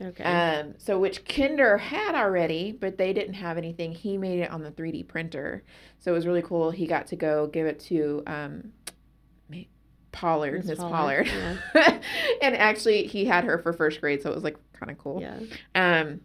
Okay. 0.02 0.24
Um, 0.24 0.76
so 0.78 1.00
which 1.00 1.26
Kinder 1.26 1.78
had 1.78 2.16
already, 2.16 2.74
but 2.74 2.98
they 2.98 3.14
didn't 3.14 3.36
have 3.36 3.58
anything. 3.58 3.94
He 3.94 4.18
made 4.18 4.40
it 4.40 4.52
on 4.52 4.62
the 4.62 4.72
3D 4.72 5.08
printer, 5.08 5.64
so 6.00 6.12
it 6.12 6.16
was 6.16 6.28
really 6.28 6.42
cool. 6.42 6.72
He 6.72 6.86
got 6.86 7.08
to 7.08 7.16
go 7.16 7.48
give 7.48 7.66
it 7.66 7.80
to 7.82 8.24
um, 8.28 8.74
Pollard, 10.16 10.66
Miss 10.66 10.80
Pollard, 10.80 11.28
Pollard. 11.28 11.60
Yeah. 11.76 12.00
and 12.42 12.56
actually 12.56 13.06
he 13.06 13.26
had 13.26 13.44
her 13.44 13.58
for 13.60 13.74
first 13.74 14.00
grade, 14.00 14.22
so 14.22 14.32
it 14.32 14.36
was 14.36 14.44
like 14.44 14.58
kind 14.74 14.90
of 14.92 14.98
cool. 14.98 15.22
Yeah. 15.22 15.40
Um, 15.76 16.22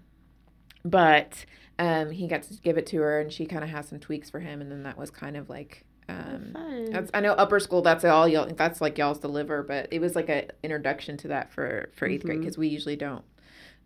but 0.85 1.45
um, 1.79 2.11
he 2.11 2.29
got 2.29 2.43
to 2.45 2.55
give 2.55 2.79
it 2.79 2.87
to 2.87 2.99
her, 2.99 3.21
and 3.21 3.33
she 3.33 3.47
kind 3.47 3.65
of 3.65 3.71
has 3.71 3.89
some 3.89 3.99
tweaks 3.99 4.31
for 4.31 4.39
him, 4.39 4.61
and 4.61 4.71
then 4.71 4.85
that 4.85 4.97
was 4.97 5.11
kind 5.11 5.37
of 5.37 5.51
like 5.51 5.85
um, 6.11 6.89
that's, 6.91 7.11
I 7.15 7.21
know 7.21 7.33
upper 7.33 7.61
school. 7.61 7.83
That's 7.83 8.05
all 8.05 8.27
y'all. 8.27 8.47
That's 8.47 8.81
like 8.81 8.99
y'all's 8.99 9.19
deliver, 9.19 9.63
but 9.63 9.89
it 9.91 10.01
was 10.01 10.15
like 10.15 10.29
an 10.29 10.51
introduction 10.63 11.17
to 11.19 11.29
that 11.29 11.53
for 11.53 11.91
for 11.95 12.09
8th 12.09 12.19
mm-hmm. 12.19 12.27
grade 12.27 12.41
because 12.41 12.59
we 12.59 12.69
usually 12.69 12.97
don't 12.97 13.25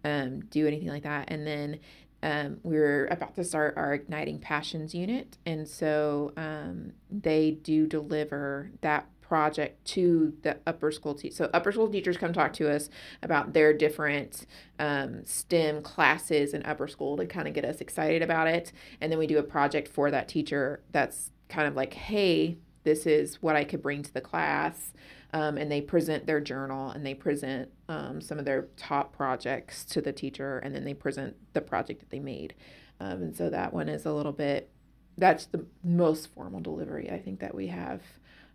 um, 0.05 0.41
do 0.47 0.67
anything 0.67 0.89
like 0.89 1.03
that. 1.03 1.31
And 1.31 1.47
then 1.47 1.81
um, 2.23 2.59
we 2.63 2.77
are 2.79 3.07
about 3.07 3.35
to 3.37 3.45
start 3.45 3.75
our 3.77 3.95
igniting 3.95 4.39
passions 4.39 4.95
unit, 4.95 5.37
and 5.45 5.69
so 5.69 6.33
um, 6.37 6.93
they 7.11 7.51
do 7.51 7.87
deliver 7.87 8.71
that 8.81 9.07
project 9.21 9.85
to 9.87 10.35
the 10.43 10.59
upper 10.67 10.93
school 10.93 11.15
teachers. 11.15 11.37
So 11.37 11.51
upper 11.53 11.73
school 11.73 11.89
teachers 11.89 12.17
come 12.17 12.33
talk 12.33 12.53
to 12.55 12.71
us 12.71 12.91
about 13.23 13.53
their 13.53 13.73
different 13.73 14.47
um, 14.79 15.25
STEM 15.25 15.83
classes 15.83 16.53
in 16.53 16.63
upper 16.65 16.87
school 16.87 17.17
to 17.17 17.27
kind 17.27 17.49
of 17.49 17.55
get 17.55 17.65
us 17.65 17.81
excited 17.81 18.23
about 18.23 18.49
it. 18.49 18.71
And 19.01 19.11
then 19.11 19.19
we 19.19 19.27
do 19.27 19.39
a 19.39 19.43
project 19.43 19.89
for 19.89 20.11
that 20.11 20.29
teacher 20.29 20.83
that's 20.93 21.31
kind 21.49 21.69
of 21.69 21.77
like, 21.77 21.95
hey, 21.95 22.59
this 22.85 23.07
is 23.07 23.43
what 23.43 23.57
I 23.57 23.65
could 23.65 23.83
bring 23.83 24.03
to 24.03 24.13
the 24.13 24.21
class. 24.21 24.93
Um, 25.33 25.59
and 25.59 25.71
they 25.71 25.81
present 25.81 26.27
their 26.27 26.41
journal 26.41 26.91
and 26.91 27.05
they 27.05 27.15
present 27.15 27.69
um, 27.89 28.21
some 28.21 28.39
of 28.39 28.45
their 28.45 28.69
top 28.77 29.17
projects 29.17 29.85
to 29.87 30.01
the 30.01 30.13
teacher 30.13 30.59
and 30.59 30.73
then 30.73 30.85
they 30.85 30.95
present 30.95 31.35
the 31.55 31.61
project 31.61 32.01
that 32.01 32.11
they 32.11 32.21
made. 32.21 32.55
Um, 33.01 33.23
and 33.23 33.37
so 33.37 33.51
that 33.51 33.73
one 33.73 33.89
is 33.89 34.07
a 34.07 34.13
little 34.13 34.33
bit, 34.33 34.71
that's 35.19 35.47
the 35.47 35.67
most 35.83 36.33
formal 36.35 36.61
delivery 36.61 37.11
I 37.11 37.19
think 37.19 37.41
that 37.41 37.55
we 37.55 37.67
have 37.67 38.01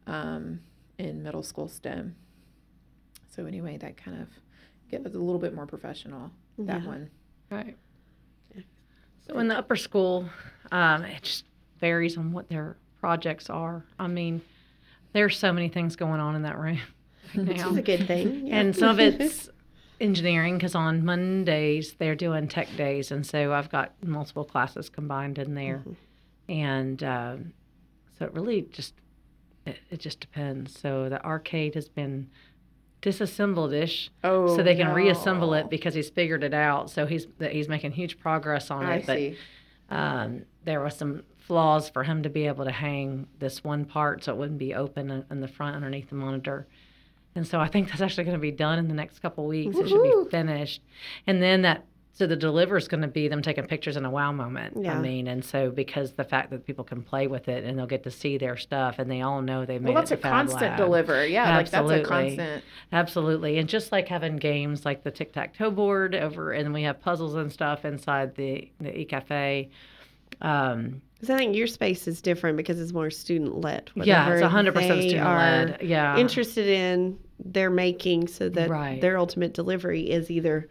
um, 0.07 0.61
in 0.97 1.21
middle 1.21 1.43
school 1.43 1.67
STEM. 1.67 2.15
So 3.27 3.45
anyway, 3.45 3.77
that 3.77 3.97
kind 3.97 4.21
of 4.21 4.29
gets 4.89 5.15
a 5.15 5.19
little 5.19 5.39
bit 5.39 5.53
more 5.53 5.65
professional. 5.65 6.31
That 6.57 6.81
yeah. 6.81 6.87
one, 6.87 7.09
right? 7.49 7.77
So 9.27 9.37
in 9.37 9.47
the 9.47 9.57
upper 9.57 9.75
school, 9.75 10.29
um, 10.71 11.03
it 11.03 11.21
just 11.23 11.45
varies 11.79 12.17
on 12.17 12.31
what 12.31 12.49
their 12.49 12.77
projects 12.99 13.49
are. 13.49 13.85
I 13.97 14.07
mean, 14.07 14.41
there's 15.13 15.37
so 15.37 15.51
many 15.51 15.69
things 15.69 15.95
going 15.95 16.19
on 16.19 16.35
in 16.35 16.43
that 16.43 16.57
room. 16.57 16.79
Right 17.35 17.47
Which 17.47 17.61
is 17.61 17.77
a 17.77 17.81
good 17.83 18.07
thing. 18.07 18.47
Yeah. 18.47 18.57
And 18.57 18.75
some 18.75 18.89
of 18.89 18.99
it's 18.99 19.49
engineering 20.01 20.57
because 20.57 20.73
on 20.73 21.05
Mondays 21.05 21.93
they're 21.93 22.15
doing 22.15 22.47
tech 22.47 22.75
days, 22.75 23.11
and 23.11 23.23
so 23.23 23.53
I've 23.53 23.69
got 23.69 23.93
multiple 24.03 24.43
classes 24.43 24.89
combined 24.89 25.37
in 25.37 25.53
there, 25.53 25.83
mm-hmm. 25.85 26.51
and 26.51 27.03
um, 27.03 27.53
so 28.17 28.25
it 28.25 28.33
really 28.33 28.63
just 28.71 28.95
it, 29.67 29.77
it 29.91 29.99
just 29.99 30.21
depends. 30.21 30.79
So 30.79 31.07
the 31.07 31.23
arcade 31.23 31.75
has 31.75 31.87
been 31.87 32.31
disassembled 33.01 33.73
ish 33.73 34.09
oh, 34.23 34.55
so 34.55 34.63
they 34.63 34.75
can 34.75 34.87
no. 34.87 34.93
reassemble 34.93 35.53
it 35.53 35.69
because 35.69 35.93
he's 35.93 36.09
figured 36.09 36.43
it 36.43 36.53
out 36.53 36.89
so 36.89 37.05
he's 37.05 37.27
he's 37.49 37.69
making 37.69 37.91
huge 37.91 38.19
progress 38.19 38.69
on 38.69 38.85
I 38.85 38.95
it 38.95 39.05
but 39.05 39.17
see. 39.17 39.37
Um, 39.89 40.43
there 40.65 40.81
was 40.81 40.95
some 40.95 41.23
flaws 41.37 41.89
for 41.89 42.03
him 42.03 42.23
to 42.23 42.29
be 42.29 42.45
able 42.45 42.65
to 42.65 42.71
hang 42.71 43.27
this 43.39 43.63
one 43.63 43.85
part 43.85 44.23
so 44.23 44.33
it 44.33 44.37
wouldn't 44.37 44.59
be 44.59 44.75
open 44.75 45.25
in, 45.29 45.41
the 45.41 45.47
front 45.47 45.75
underneath 45.75 46.09
the 46.09 46.15
monitor. 46.15 46.67
And 47.35 47.47
so 47.47 47.59
i 47.59 47.67
think 47.67 47.89
that's 47.89 48.01
actually 48.01 48.25
going 48.25 48.35
to 48.35 48.41
be 48.41 48.51
done 48.51 48.79
in 48.79 48.87
the 48.87 48.93
next 48.93 49.19
couple 49.19 49.45
weeks. 49.45 49.75
Woo-hoo. 49.75 49.85
it 49.85 49.89
should 49.89 50.25
be 50.25 50.29
finished. 50.29 50.81
And 51.25 51.41
then 51.41 51.63
that 51.63 51.85
so 52.13 52.27
the 52.27 52.35
deliver 52.35 52.75
is 52.75 52.87
going 52.87 53.01
to 53.01 53.07
be 53.07 53.27
them 53.27 53.41
taking 53.41 53.65
pictures 53.65 53.95
in 53.95 54.03
a 54.03 54.09
wow 54.09 54.31
moment. 54.31 54.77
Yeah. 54.81 54.97
I 54.97 54.99
mean, 54.99 55.27
and 55.27 55.43
so 55.43 55.71
because 55.71 56.13
the 56.13 56.23
fact 56.23 56.49
that 56.51 56.65
people 56.65 56.83
can 56.83 57.01
play 57.01 57.27
with 57.27 57.47
it 57.47 57.63
and 57.63 57.77
they'll 57.77 57.85
get 57.85 58.03
to 58.03 58.11
see 58.11 58.37
their 58.37 58.57
stuff 58.57 58.99
and 58.99 59.09
they 59.09 59.21
all 59.21 59.41
know 59.41 59.65
they 59.65 59.79
made 59.79 59.91
it. 59.91 59.93
well, 59.93 60.01
that's 60.01 60.11
it. 60.11 60.19
a 60.19 60.21
constant 60.21 60.61
lab. 60.61 60.77
deliver. 60.77 61.25
Yeah, 61.25 61.45
Absolutely. 61.45 61.95
like 61.95 62.01
that's 62.01 62.09
a 62.09 62.09
constant. 62.09 62.63
Absolutely, 62.91 63.57
and 63.57 63.69
just 63.69 63.91
like 63.91 64.07
having 64.07 64.37
games 64.37 64.85
like 64.85 65.03
the 65.03 65.11
tic 65.11 65.33
tac 65.33 65.55
toe 65.55 65.71
board 65.71 66.15
over, 66.15 66.51
and 66.51 66.73
we 66.73 66.83
have 66.83 66.99
puzzles 66.99 67.35
and 67.35 67.51
stuff 67.51 67.85
inside 67.85 68.35
the 68.35 68.69
the 68.79 68.99
e 68.99 69.05
cafe. 69.05 69.69
Um, 70.41 71.01
because 71.15 71.35
I 71.35 71.37
think 71.37 71.55
your 71.55 71.67
space 71.67 72.07
is 72.07 72.21
different 72.21 72.55
because 72.55 72.79
it's 72.79 72.93
more 72.93 73.09
student 73.09 73.59
led. 73.59 73.91
Yeah, 73.95 74.31
it's 74.33 74.45
hundred 74.45 74.73
percent 74.73 75.01
student 75.01 75.25
led. 75.25 75.81
Yeah, 75.81 76.17
interested 76.17 76.67
in 76.67 77.19
their 77.43 77.69
making 77.69 78.27
so 78.27 78.49
that 78.49 78.69
right. 78.69 79.01
their 79.01 79.17
ultimate 79.17 79.53
delivery 79.53 80.09
is 80.09 80.31
either 80.31 80.69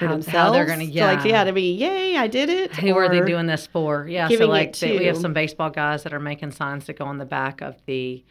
for 0.00 0.06
how, 0.06 0.12
themselves. 0.14 0.56
They're 0.56 0.66
gonna, 0.66 0.84
yeah, 0.84 1.10
so 1.10 1.16
like 1.16 1.24
yeah, 1.26 1.44
to 1.44 1.52
be 1.52 1.74
yay, 1.74 2.16
I 2.16 2.26
did 2.26 2.48
it. 2.48 2.74
Who 2.76 2.96
are 2.96 3.08
they 3.08 3.20
doing 3.20 3.46
this 3.46 3.66
for? 3.66 4.08
Yeah, 4.08 4.28
so 4.28 4.46
like 4.46 4.76
they, 4.78 4.98
we 4.98 5.04
have 5.04 5.18
some 5.18 5.32
baseball 5.32 5.70
guys 5.70 6.02
that 6.02 6.12
are 6.12 6.20
making 6.20 6.52
signs 6.52 6.86
that 6.86 6.98
go 6.98 7.04
on 7.04 7.18
the 7.18 7.26
back 7.26 7.60
of 7.60 7.76
the 7.86 8.24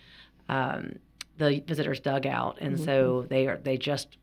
um, 0.49 0.97
the 1.37 1.63
visitors 1.65 1.99
dugout, 1.99 2.57
and 2.59 2.75
mm-hmm. 2.75 2.85
so 2.85 3.25
they 3.29 3.47
are 3.47 3.57
they 3.57 3.77
just 3.77 4.17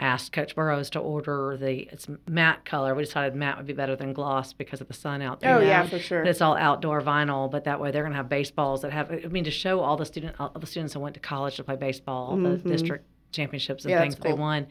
asked 0.00 0.32
Coach 0.32 0.54
Burrows 0.54 0.90
to 0.90 1.00
order 1.00 1.56
the 1.60 1.88
it's 1.90 2.06
matte 2.28 2.64
color. 2.64 2.94
We 2.94 3.02
decided 3.02 3.34
matte 3.34 3.56
would 3.56 3.66
be 3.66 3.72
better 3.72 3.96
than 3.96 4.12
gloss 4.12 4.52
because 4.52 4.80
of 4.80 4.86
the 4.86 4.94
sun 4.94 5.20
out 5.20 5.40
there. 5.40 5.56
Oh 5.56 5.58
now. 5.58 5.66
yeah, 5.66 5.86
for 5.86 5.98
sure. 5.98 6.22
But 6.22 6.30
it's 6.30 6.40
all 6.40 6.56
outdoor 6.56 7.02
vinyl, 7.02 7.50
but 7.50 7.64
that 7.64 7.80
way 7.80 7.90
they're 7.90 8.04
going 8.04 8.12
to 8.12 8.18
have 8.18 8.28
baseballs 8.28 8.82
that 8.82 8.92
have. 8.92 9.10
I 9.10 9.26
mean, 9.26 9.44
to 9.44 9.50
show 9.50 9.80
all 9.80 9.96
the 9.96 10.06
student 10.06 10.36
all 10.38 10.50
the 10.50 10.66
students 10.66 10.92
that 10.92 11.00
went 11.00 11.14
to 11.14 11.20
college 11.20 11.56
to 11.56 11.64
play 11.64 11.74
baseball, 11.74 12.36
mm-hmm. 12.36 12.62
the 12.62 12.70
district 12.70 13.04
championships 13.32 13.84
and 13.84 13.90
yeah, 13.90 14.00
things 14.00 14.14
cool. 14.14 14.30
they 14.30 14.32
won 14.32 14.66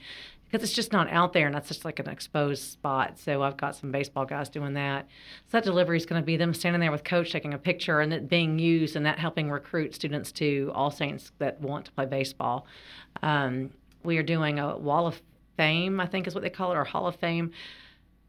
because 0.50 0.64
it's 0.64 0.76
just 0.76 0.94
not 0.94 1.10
out 1.10 1.34
there 1.34 1.46
and 1.48 1.56
that's 1.56 1.68
just 1.68 1.86
like 1.86 2.00
an 2.00 2.08
exposed 2.08 2.64
spot. 2.64 3.20
So 3.20 3.44
I've 3.44 3.58
got 3.58 3.76
some 3.76 3.92
baseball 3.92 4.26
guys 4.26 4.50
doing 4.50 4.74
that. 4.74 5.08
So 5.48 5.58
that 5.58 5.64
delivery 5.64 5.98
is 5.98 6.06
going 6.06 6.22
to 6.22 6.26
be 6.26 6.38
them 6.38 6.54
standing 6.54 6.80
there 6.80 6.92
with 6.92 7.04
coach 7.04 7.32
taking 7.32 7.54
a 7.54 7.58
picture 7.58 8.00
and 8.00 8.14
it 8.14 8.30
being 8.30 8.58
used 8.58 8.96
and 8.96 9.06
that 9.06 9.20
helping 9.20 9.52
recruit 9.52 9.94
students 9.94 10.32
to 10.34 10.72
All 10.74 10.92
Saints 10.92 11.32
that 11.40 11.60
want 11.60 11.86
to 11.86 11.92
play 11.92 12.06
baseball. 12.06 12.66
Um, 13.22 13.72
we 14.04 14.18
are 14.18 14.24
doing 14.24 14.60
a 14.60 14.78
wall 14.78 15.08
of 15.08 15.22
fame, 15.58 16.00
I 16.00 16.06
think 16.06 16.28
is 16.28 16.36
what 16.36 16.44
they 16.44 16.50
call 16.50 16.72
it, 16.72 16.76
or 16.76 16.86
Hall 16.86 17.08
of 17.08 17.16
Fame 17.16 17.52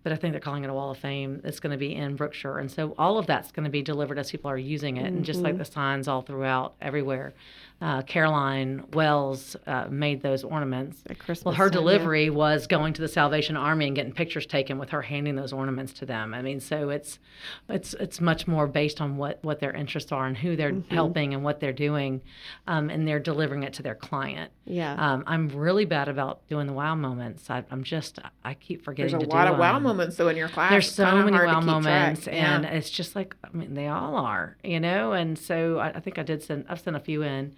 but 0.04 0.12
I 0.12 0.16
think 0.16 0.32
they're 0.32 0.40
calling 0.40 0.64
it 0.64 0.70
a 0.70 0.72
wall 0.72 0.90
of 0.90 0.96
fame. 0.96 1.42
It's 1.44 1.60
going 1.60 1.72
to 1.72 1.76
be 1.76 1.94
in 1.94 2.16
Brookshire. 2.16 2.58
And 2.58 2.70
so 2.70 2.94
all 2.96 3.18
of 3.18 3.26
that's 3.26 3.52
going 3.52 3.64
to 3.64 3.70
be 3.70 3.82
delivered 3.82 4.18
as 4.18 4.30
people 4.30 4.50
are 4.50 4.56
using 4.56 4.96
it, 4.96 5.04
mm-hmm. 5.04 5.16
and 5.16 5.24
just 5.24 5.40
like 5.40 5.54
mm-hmm. 5.54 5.58
the 5.58 5.64
signs 5.66 6.08
all 6.08 6.22
throughout 6.22 6.76
everywhere 6.80 7.34
uh, 7.80 8.02
Caroline 8.02 8.84
Wells 8.92 9.54
uh, 9.68 9.86
made 9.88 10.20
those 10.20 10.42
ornaments. 10.42 11.04
well, 11.44 11.54
her 11.54 11.70
delivery 11.70 12.24
yeah. 12.24 12.30
was 12.30 12.66
going 12.66 12.92
to 12.94 13.00
the 13.00 13.06
Salvation 13.06 13.56
Army 13.56 13.86
and 13.86 13.94
getting 13.94 14.12
pictures 14.12 14.46
taken 14.46 14.78
with 14.78 14.90
her 14.90 15.00
handing 15.00 15.36
those 15.36 15.52
ornaments 15.52 15.92
to 15.94 16.06
them. 16.06 16.34
I 16.34 16.42
mean, 16.42 16.58
so 16.58 16.90
it's 16.90 17.20
it's 17.68 17.94
it's 17.94 18.20
much 18.20 18.48
more 18.48 18.66
based 18.66 19.00
on 19.00 19.16
what 19.16 19.38
what 19.42 19.60
their 19.60 19.72
interests 19.72 20.10
are 20.10 20.26
and 20.26 20.36
who 20.36 20.56
they're 20.56 20.72
mm-hmm. 20.72 20.92
helping 20.92 21.34
and 21.34 21.44
what 21.44 21.60
they're 21.60 21.72
doing, 21.72 22.20
um, 22.66 22.90
and 22.90 23.06
they're 23.06 23.20
delivering 23.20 23.62
it 23.62 23.74
to 23.74 23.82
their 23.84 23.94
client. 23.94 24.50
Yeah, 24.64 24.94
um, 24.94 25.22
I'm 25.28 25.48
really 25.48 25.84
bad 25.84 26.08
about 26.08 26.48
doing 26.48 26.66
the 26.66 26.72
wow 26.72 26.96
moments. 26.96 27.48
I, 27.48 27.64
am 27.70 27.84
just 27.84 28.18
I 28.44 28.54
keep 28.54 28.84
forgetting. 28.84 29.12
There's 29.12 29.28
a 29.28 29.32
lot 29.32 29.46
of 29.46 29.52
them. 29.52 29.60
wow 29.60 29.78
moments 29.78 30.16
though 30.16 30.28
in 30.28 30.36
your 30.36 30.48
class. 30.48 30.72
There's 30.72 30.90
so 30.90 31.22
many 31.22 31.30
wow 31.30 31.60
moments, 31.60 32.24
track. 32.24 32.34
and 32.34 32.64
yeah. 32.64 32.70
it's 32.70 32.90
just 32.90 33.14
like 33.14 33.36
I 33.44 33.56
mean 33.56 33.74
they 33.74 33.86
all 33.86 34.16
are, 34.16 34.56
you 34.64 34.80
know. 34.80 35.12
And 35.12 35.38
so 35.38 35.78
I, 35.78 35.90
I 35.90 36.00
think 36.00 36.18
I 36.18 36.24
did 36.24 36.42
send 36.42 36.66
I've 36.68 36.80
sent 36.80 36.96
a 36.96 37.00
few 37.00 37.22
in. 37.22 37.54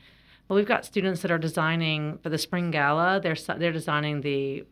Well, 0.51 0.57
we've 0.57 0.67
got 0.67 0.85
students 0.85 1.23
that 1.23 1.31
are 1.31 1.39
designing 1.39 2.19
for 2.25 2.29
the 2.29 2.37
spring 2.37 2.73
gala. 2.73 3.21
They're 3.23 3.37
they're 3.57 3.71
designing 3.71 4.21
the 4.21 4.65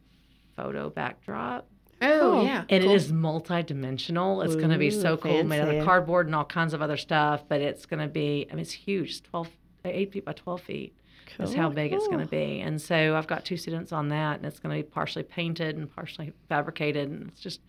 photo 0.57 0.91
backdrop. 0.91 1.69
Oh 2.03 2.19
cool. 2.21 2.45
yeah, 2.45 2.65
and 2.69 2.83
cool. 2.83 2.91
it 2.91 2.95
is 2.97 3.13
multi-dimensional. 3.13 4.43
It's 4.43 4.57
going 4.57 4.71
to 4.71 4.79
be 4.79 4.91
so 4.91 5.17
cool, 5.17 5.31
fancy. 5.31 5.47
made 5.47 5.61
out 5.61 5.73
of 5.73 5.85
cardboard 5.85 6.27
and 6.27 6.35
all 6.35 6.45
kinds 6.45 6.75
of 6.75 6.83
other 6.83 6.97
stuff. 6.97 7.45
But 7.49 7.61
it's 7.61 7.87
going 7.87 8.01
to 8.01 8.09
be, 8.09 8.49
I 8.51 8.55
mean, 8.55 8.63
it's 8.63 8.73
huge. 8.73 9.11
It's 9.11 9.21
12, 9.21 9.51
eight 9.85 10.13
feet 10.13 10.25
by 10.25 10.33
twelve 10.33 10.63
feet. 10.63 10.97
Cool. 11.27 11.47
That's 11.47 11.55
how 11.57 11.69
big 11.69 11.93
cool. 11.93 11.99
it's 12.01 12.09
going 12.09 12.25
to 12.25 12.27
be. 12.27 12.59
And 12.61 12.83
so 12.83 13.15
I've 13.15 13.29
got 13.29 13.45
two 13.45 13.57
students 13.57 13.93
on 13.93 14.09
that, 14.09 14.39
and 14.39 14.47
it's 14.47 14.59
going 14.59 14.77
to 14.77 14.83
be 14.83 14.89
partially 14.89 15.23
painted 15.23 15.77
and 15.77 15.89
partially 15.89 16.33
fabricated, 16.49 17.09
and 17.09 17.29
it's 17.29 17.41
just, 17.41 17.61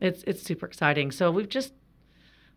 it's 0.00 0.24
it's 0.24 0.42
super 0.42 0.66
exciting. 0.66 1.12
So 1.12 1.30
we've 1.30 1.48
just 1.48 1.74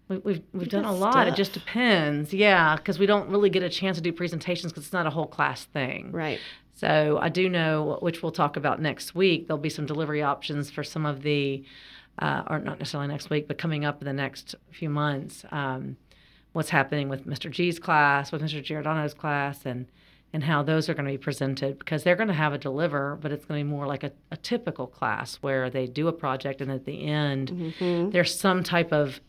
we, 0.07 0.17
we've, 0.17 0.41
we've 0.53 0.69
done 0.69 0.85
a 0.85 0.91
lot. 0.91 1.13
Stuff. 1.13 1.27
It 1.27 1.35
just 1.35 1.53
depends, 1.53 2.33
yeah, 2.33 2.75
because 2.75 2.99
we 2.99 3.05
don't 3.05 3.29
really 3.29 3.49
get 3.49 3.63
a 3.63 3.69
chance 3.69 3.97
to 3.97 4.03
do 4.03 4.11
presentations 4.11 4.71
because 4.71 4.85
it's 4.85 4.93
not 4.93 5.05
a 5.07 5.09
whole 5.09 5.27
class 5.27 5.65
thing. 5.65 6.11
Right. 6.11 6.39
So 6.75 7.19
I 7.21 7.29
do 7.29 7.47
know, 7.49 7.99
which 8.01 8.21
we'll 8.23 8.31
talk 8.31 8.57
about 8.57 8.81
next 8.81 9.15
week, 9.15 9.47
there'll 9.47 9.61
be 9.61 9.69
some 9.69 9.85
delivery 9.85 10.21
options 10.21 10.69
for 10.71 10.83
some 10.83 11.05
of 11.05 11.21
the, 11.21 11.63
uh, 12.19 12.43
or 12.49 12.59
not 12.59 12.79
necessarily 12.79 13.07
next 13.07 13.29
week, 13.29 13.47
but 13.47 13.57
coming 13.57 13.85
up 13.85 14.01
in 14.01 14.05
the 14.05 14.13
next 14.13 14.55
few 14.71 14.89
months. 14.89 15.45
Um, 15.51 15.97
what's 16.53 16.69
happening 16.69 17.09
with 17.09 17.25
Mr. 17.25 17.49
G's 17.49 17.79
class, 17.79 18.31
with 18.31 18.41
Mr. 18.41 18.61
Giordano's 18.63 19.13
class, 19.13 19.65
and 19.65 19.87
and 20.35 20.43
how 20.43 20.63
those 20.63 20.89
are 20.89 20.95
going 20.95 21.05
to 21.05 21.11
be 21.11 21.17
presented 21.19 21.77
because 21.77 22.01
they're 22.03 22.15
going 22.15 22.27
to 22.27 22.33
have 22.33 22.53
a 22.53 22.57
deliver, 22.57 23.19
but 23.21 23.31
it's 23.31 23.45
going 23.45 23.59
to 23.59 23.63
be 23.63 23.69
more 23.69 23.85
like 23.85 24.03
a, 24.03 24.11
a 24.31 24.37
typical 24.37 24.87
class 24.87 25.35
where 25.41 25.69
they 25.69 25.85
do 25.85 26.07
a 26.07 26.11
project 26.11 26.59
and 26.59 26.71
at 26.71 26.85
the 26.85 27.05
end 27.05 27.51
Mm-hmm. 27.51 28.09
there's 28.09 28.33
some 28.35 28.63
type 28.63 28.91
of 28.91 29.21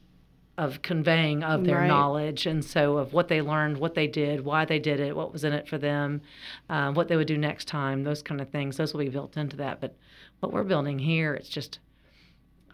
of 0.57 0.83
conveying 0.83 1.43
of 1.43 1.65
their 1.65 1.79
Right. 1.81 1.89
knowledge 1.89 2.47
and 2.47 2.65
so 2.65 2.99
of 2.99 3.13
what 3.13 3.27
they 3.29 3.43
learned 3.43 3.79
what 3.79 3.95
they 3.95 4.07
did 4.07 4.45
why 4.45 4.65
they 4.65 4.79
did 4.79 5.01
it 5.01 5.17
what 5.17 5.33
was 5.33 5.43
in 5.43 5.53
it 5.53 5.67
for 5.69 5.79
them 5.79 6.21
uh, 6.71 6.93
what 6.93 7.09
they 7.09 7.17
would 7.17 7.27
do 7.27 7.37
next 7.37 7.67
time 7.67 8.05
those 8.05 8.23
kind 8.23 8.41
of 8.41 8.49
things 8.51 8.77
those 8.77 8.93
will 8.95 9.01
be 9.05 9.09
built 9.09 9.37
into 9.37 9.57
that 9.57 9.81
but 9.81 9.97
what 10.41 10.53
we're 10.53 10.63
building 10.63 11.01
here 11.01 11.35
it's 11.35 11.49
just 11.49 11.81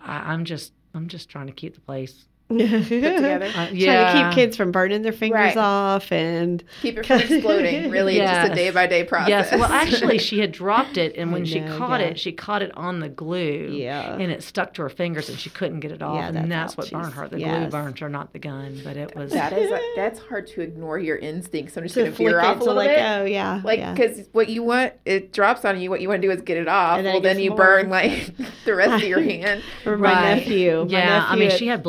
I, 0.00 0.32
i'm 0.32 0.44
just 0.44 0.74
i'm 0.94 1.08
just 1.08 1.30
trying 1.30 1.46
to 1.46 1.52
keep 1.54 1.74
the 1.74 1.80
place 1.80 2.26
together. 2.58 3.46
uh, 3.54 3.66
Trying 3.66 3.74
to 3.74 4.12
keep 4.24 4.34
kids 4.34 4.56
from 4.56 4.72
burning 4.72 5.02
their 5.02 5.12
fingers 5.12 5.30
Right. 5.40 5.56
off 5.56 6.10
and 6.12 6.62
Keep 6.82 6.98
it 6.98 7.06
from 7.06 7.20
exploding. 7.20 7.90
Really, 7.90 8.18
it's 8.18 8.30
just 8.30 8.52
a 8.52 8.54
day 8.54 8.70
by 8.70 8.86
day 8.86 9.04
process. 9.04 9.28
Yes. 9.28 9.52
Well, 9.52 9.64
actually, 9.70 10.18
she 10.30 10.38
had 10.40 10.52
dropped 10.52 10.96
it, 10.96 11.16
and 11.16 11.30
I 11.30 11.32
when 11.32 11.44
she 11.44 11.60
caught 11.60 12.00
yeah. 12.00 12.08
it, 12.08 12.18
she 12.18 12.32
caught 12.32 12.62
it 12.62 12.76
on 12.76 13.00
the 13.00 13.08
glue. 13.08 13.70
Yeah. 13.72 14.14
And 14.14 14.30
it 14.30 14.42
stuck 14.42 14.74
to 14.74 14.82
her 14.82 14.88
fingers, 14.88 15.28
and 15.28 15.38
she 15.38 15.50
couldn't 15.50 15.80
get 15.80 15.92
it 15.92 16.02
off. 16.02 16.16
Yeah, 16.16 16.28
and 16.28 16.50
that's 16.50 16.74
that's 16.74 16.92
what 16.92 17.00
ouchies. 17.00 17.02
burned 17.02 17.14
her. 17.14 17.28
The 17.28 17.36
glue 17.38 17.66
burned 17.68 17.98
her, 18.00 18.08
not 18.08 18.32
the 18.32 18.38
gun. 18.38 18.80
But 18.84 18.96
it 18.96 19.14
was. 19.16 19.32
that 19.32 19.52
is 19.52 19.70
that's 19.96 20.18
hard 20.20 20.46
to 20.48 20.60
ignore 20.60 20.98
your 20.98 21.16
instincts. 21.16 21.76
I'm 21.76 21.84
just 21.84 21.94
to 21.94 22.02
gonna 22.04 22.12
flick 22.16 22.28
veer 22.28 22.38
it 22.40 22.44
off 22.44 22.56
a 22.56 22.58
to 22.60 22.64
little 22.64 22.76
let 22.76 22.88
bit. 22.88 22.96
go. 22.98 23.24
Yeah. 23.24 23.60
Like, 23.64 23.78
yeah. 23.78 23.92
because 23.92 24.28
what 24.32 24.48
you 24.48 24.62
want, 24.62 24.94
it 25.04 25.32
drops 25.32 25.64
on 25.64 25.80
you. 25.80 25.90
What 25.90 26.00
you 26.00 26.08
want 26.08 26.22
to 26.22 26.28
do 26.28 26.32
is 26.32 26.42
get 26.42 26.56
it 26.56 26.68
off. 26.68 26.98
And 26.98 27.06
then 27.06 27.14
well, 27.14 27.22
then 27.22 27.38
you 27.38 27.50
more. 27.50 27.58
burn 27.58 27.88
like 27.90 28.34
the 28.64 28.74
rest 28.74 29.02
of 29.02 29.08
your 29.08 29.20
hand. 29.20 29.62
Or 29.86 29.96
my 29.96 30.12
Right. 30.12 30.34
nephew. 30.36 30.84
my 30.84 30.90
Yeah, 30.90 31.26
I 31.28 31.36
mean, 31.36 31.50
she 31.50 31.66
had 31.66 31.80
yeah. 31.80 31.82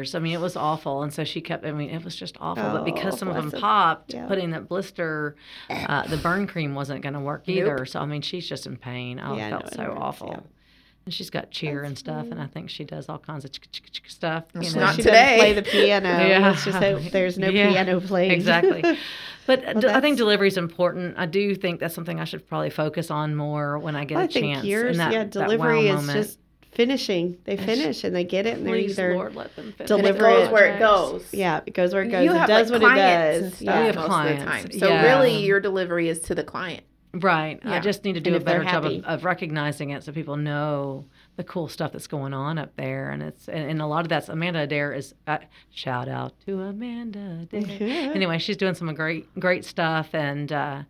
Blisters. 0.00 0.14
I 0.14 0.18
mean, 0.18 0.34
it 0.34 0.40
was 0.40 0.56
awful, 0.56 1.02
and 1.02 1.12
so 1.12 1.24
she 1.24 1.40
kept. 1.40 1.64
I 1.64 1.72
mean, 1.72 1.90
it 1.90 2.04
was 2.04 2.16
just 2.16 2.36
awful. 2.40 2.62
but 2.64 2.80
Oh, 2.82 2.84
because 2.84 3.18
some 3.18 3.28
of 3.28 3.34
them 3.36 3.50
popped, 3.60 4.14
Yeah. 4.14 4.26
putting 4.26 4.50
that 4.50 4.68
blister, 4.68 5.36
uh, 5.68 6.06
the 6.06 6.16
burn 6.16 6.46
cream 6.46 6.74
wasn't 6.74 7.02
going 7.02 7.14
to 7.14 7.20
work 7.20 7.44
Nope. 7.46 7.56
either. 7.56 7.86
So 7.86 8.00
I 8.00 8.06
mean, 8.06 8.22
she's 8.22 8.48
just 8.48 8.66
in 8.66 8.76
pain. 8.76 9.18
I 9.18 9.36
Yeah, 9.36 9.50
felt 9.50 9.66
it 9.66 9.74
so 9.74 9.96
awful. 9.98 10.28
yeah. 10.28 10.40
And 11.06 11.14
she's 11.14 11.30
got 11.30 11.50
cheer 11.50 11.82
and 11.82 11.96
stuff, 11.96 12.26
and 12.30 12.38
I 12.40 12.46
think 12.46 12.68
she 12.68 12.84
does 12.84 13.08
all 13.08 13.18
kinds 13.18 13.44
of 13.46 13.52
chick, 13.52 13.66
chick, 13.72 13.90
chick 13.90 14.10
stuff. 14.10 14.44
You 14.54 14.60
It's 14.60 14.74
know. 14.74 14.82
not 14.82 14.96
she 14.96 15.02
today. 15.02 15.36
play 15.38 15.52
the 15.54 15.62
piano. 15.74 16.08
Yeah. 16.08 16.50
Let's 16.50 16.64
just 16.64 16.76
hope 16.78 17.02
there's 17.10 17.38
no 17.38 17.48
Yeah, 17.48 17.70
piano 17.70 18.00
playing. 18.00 18.32
Exactly. 18.32 18.82
But 19.46 19.60
uh, 19.60 19.72
Well, 19.72 19.80
d- 19.80 19.88
I 19.88 20.00
think 20.02 20.18
delivery 20.18 20.48
is 20.48 20.58
important. 20.58 21.14
I 21.18 21.24
do 21.26 21.54
think 21.56 21.80
that's 21.80 21.94
something 21.94 22.20
I 22.20 22.24
should 22.24 22.46
probably 22.46 22.68
focus 22.70 23.10
on 23.10 23.34
more 23.34 23.78
when 23.78 23.96
I 23.96 24.04
get 24.04 24.18
I 24.18 24.24
a 24.24 24.28
think 24.28 24.54
chance. 24.54 24.66
yours, 24.66 24.98
that, 24.98 25.12
yeah, 25.12 25.24
delivery 25.24 25.86
wow 25.88 25.94
is 25.96 26.06
moment. 26.06 26.18
just 26.18 26.38
finishing. 26.72 27.38
They 27.44 27.56
finish 27.56 28.04
and 28.04 28.14
they 28.14 28.24
get 28.24 28.46
it, 28.46 28.58
and 28.58 28.66
they're 28.66 28.74
Please, 28.74 28.98
either 28.98 29.14
Lord, 29.16 29.34
let 29.34 29.54
them 29.56 29.72
finish 29.72 29.90
And 29.90 30.00
it 30.00 30.02
Deliver 30.02 30.18
goes 30.18 30.48
it. 30.48 30.52
where 30.52 30.74
it 30.74 30.78
goes. 30.78 31.24
yeah, 31.32 31.60
it 31.66 31.74
goes 31.74 31.92
where 31.92 32.02
it 32.02 32.08
goes. 32.08 32.24
You 32.24 32.32
it 32.32 32.38
have 32.38 32.48
does 32.48 32.70
like 32.70 32.82
what 32.82 32.92
it 32.92 32.96
does. 32.96 33.42
and 33.42 33.52
stuff 33.54 33.62
Yeah. 33.62 33.80
We 33.80 33.86
have 33.86 33.94
most 33.96 34.06
clients, 34.06 34.42
of 34.42 34.46
the 34.46 34.50
time. 34.50 34.78
So 34.80 34.88
yeah. 34.88 35.02
really, 35.06 35.44
your 35.44 35.60
delivery 35.60 36.08
is 36.08 36.20
to 36.20 36.34
the 36.34 36.44
client. 36.44 36.84
Right. 37.12 37.58
I 37.64 37.80
just 37.80 38.04
need 38.04 38.12
to 38.12 38.18
And 38.18 38.24
do 38.24 38.36
a 38.36 38.40
better 38.40 38.62
job 38.62 38.84
of, 38.84 39.04
of 39.04 39.24
recognizing 39.24 39.90
it 39.90 40.04
so 40.04 40.12
people 40.12 40.36
know 40.36 41.06
the 41.34 41.42
cool 41.42 41.66
stuff 41.66 41.90
that's 41.90 42.06
going 42.06 42.32
on 42.32 42.56
up 42.56 42.76
there. 42.76 43.10
And 43.10 43.20
it's 43.20 43.48
and, 43.48 43.68
and 43.68 43.82
a 43.82 43.86
lot 43.86 44.02
of 44.04 44.08
that's 44.10 44.28
Amanda 44.28 44.60
Adair 44.60 44.92
is 44.92 45.12
uh, 45.26 45.38
shout 45.72 46.08
out 46.08 46.34
to 46.46 46.60
Amanda 46.60 47.48
Adair. 47.52 48.12
anyway, 48.14 48.38
she's 48.38 48.56
doing 48.56 48.76
some 48.76 48.94
great 48.94 49.26
great 49.40 49.64
stuff 49.64 50.10
and 50.14 50.52
uh, 50.52 50.82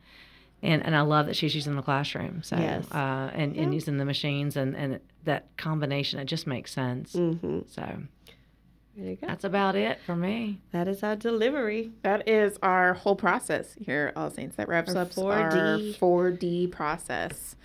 and 0.63 0.85
and 0.85 0.95
I 0.95 1.01
love 1.03 1.27
that 1.27 1.37
she's 1.37 1.55
using 1.55 1.77
the 1.77 1.83
classroom. 1.83 2.43
So 2.43 2.57
Yes. 2.57 2.91
uh, 2.93 3.31
and, 3.35 3.57
and 3.57 3.73
using 3.75 3.97
the 3.99 4.05
machines 4.05 4.57
and 4.57 4.77
and 4.77 5.01
that 5.25 5.57
combination 5.57 6.19
it 6.19 6.27
just 6.27 6.47
makes 6.47 6.73
sense. 6.73 7.15
Mm-hmm. 7.15 7.61
So 7.67 8.03
There 8.97 9.11
you 9.11 9.17
go. 9.17 9.27
that's 9.27 9.45
about 9.45 9.77
it 9.77 9.99
for 10.05 10.17
me. 10.17 10.59
That 10.73 10.89
is 10.89 11.03
our 11.03 11.17
delivery. 11.17 11.93
That 12.03 12.29
is 12.29 12.59
our 12.63 12.95
whole 12.95 13.17
process 13.17 13.75
here 13.79 14.09
at 14.15 14.17
All 14.21 14.31
Saints. 14.31 14.57
That 14.57 14.69
wraps 14.69 14.95
Our 14.95 15.03
up 15.03 15.11
4D. 15.13 16.03
our 16.03 16.31
4D 16.33 16.71
process. 16.73 17.57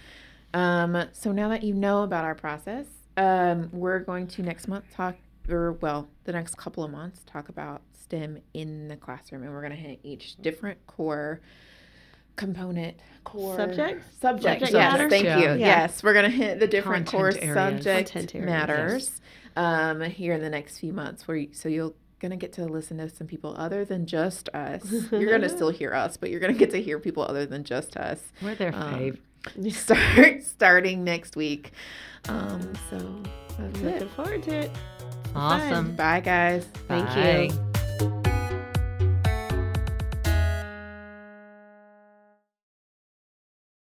Um, 0.53 1.05
so 1.11 1.31
now 1.31 1.49
that 1.49 1.63
you 1.63 1.73
know 1.73 2.03
about 2.03 2.23
our 2.23 2.35
process, 2.35 2.85
um, 3.17 3.69
we're 3.73 3.99
going 3.99 4.27
to 4.27 4.41
next 4.41 4.67
month 4.69 4.85
talk, 4.93 5.15
or 5.49 5.73
well, 5.73 6.07
the 6.23 6.31
next 6.31 6.55
couple 6.57 6.83
of 6.83 6.91
months, 6.91 7.21
talk 7.25 7.49
about 7.49 7.81
STEM 7.93 8.39
in 8.53 8.87
the 8.87 8.95
classroom. 8.95 9.43
And 9.43 9.51
we're 9.51 9.61
going 9.61 9.71
to 9.71 9.77
hit 9.77 9.99
each 10.03 10.37
different 10.37 10.85
core 10.87 11.41
component, 12.35 12.97
core 13.23 13.55
Subjects? 13.55 14.05
Subject, 14.19 14.61
Subject 14.61 14.61
yes, 14.61 14.73
matters? 14.73 15.09
thank 15.09 15.25
Yeah. 15.25 15.37
you. 15.39 15.45
Yeah. 15.45 15.55
Yes, 15.57 16.03
we're 16.03 16.13
going 16.13 16.29
to 16.31 16.35
hit 16.37 16.59
the 16.59 16.67
different 16.67 17.07
core 17.07 17.29
areas. 17.29 17.53
subject 17.53 18.11
Content 18.11 18.35
areas, 18.35 18.45
matters 18.49 19.21
um, 19.55 20.01
here 20.01 20.33
in 20.33 20.41
the 20.41 20.49
next 20.49 20.79
few 20.79 20.93
months. 20.93 21.27
Where 21.27 21.37
you, 21.37 21.49
so 21.53 21.69
you'll 21.69 21.95
gonna 22.19 22.37
get 22.37 22.53
to 22.53 22.65
listen 22.65 22.97
to 22.97 23.09
some 23.09 23.27
people 23.27 23.53
other 23.57 23.83
than 23.85 24.05
just 24.05 24.47
us. 24.49 24.81
You're 25.11 25.29
gonna 25.29 25.49
still 25.55 25.69
hear 25.69 25.93
us, 25.93 26.17
but 26.17 26.29
you're 26.29 26.39
gonna 26.39 26.53
get 26.53 26.71
to 26.71 26.81
hear 26.81 26.97
people 26.97 27.23
other 27.23 27.45
than 27.45 27.63
just 27.63 27.97
us. 27.97 28.19
We're 28.41 28.55
their 28.55 28.73
Um, 28.73 29.17
fave. 29.53 29.71
Start 29.73 30.41
starting 30.43 31.03
next 31.03 31.35
week. 31.35 31.71
Um, 32.29 32.73
so 32.89 33.21
that's 33.59 33.79
Looking 33.81 34.01
it. 34.01 34.09
forward 34.11 34.43
to 34.43 34.51
it. 34.55 34.71
Awesome. 35.35 35.95
Bye, 35.95 36.21
guys. 36.21 36.65
Thank 36.87 37.51
you. 37.51 37.74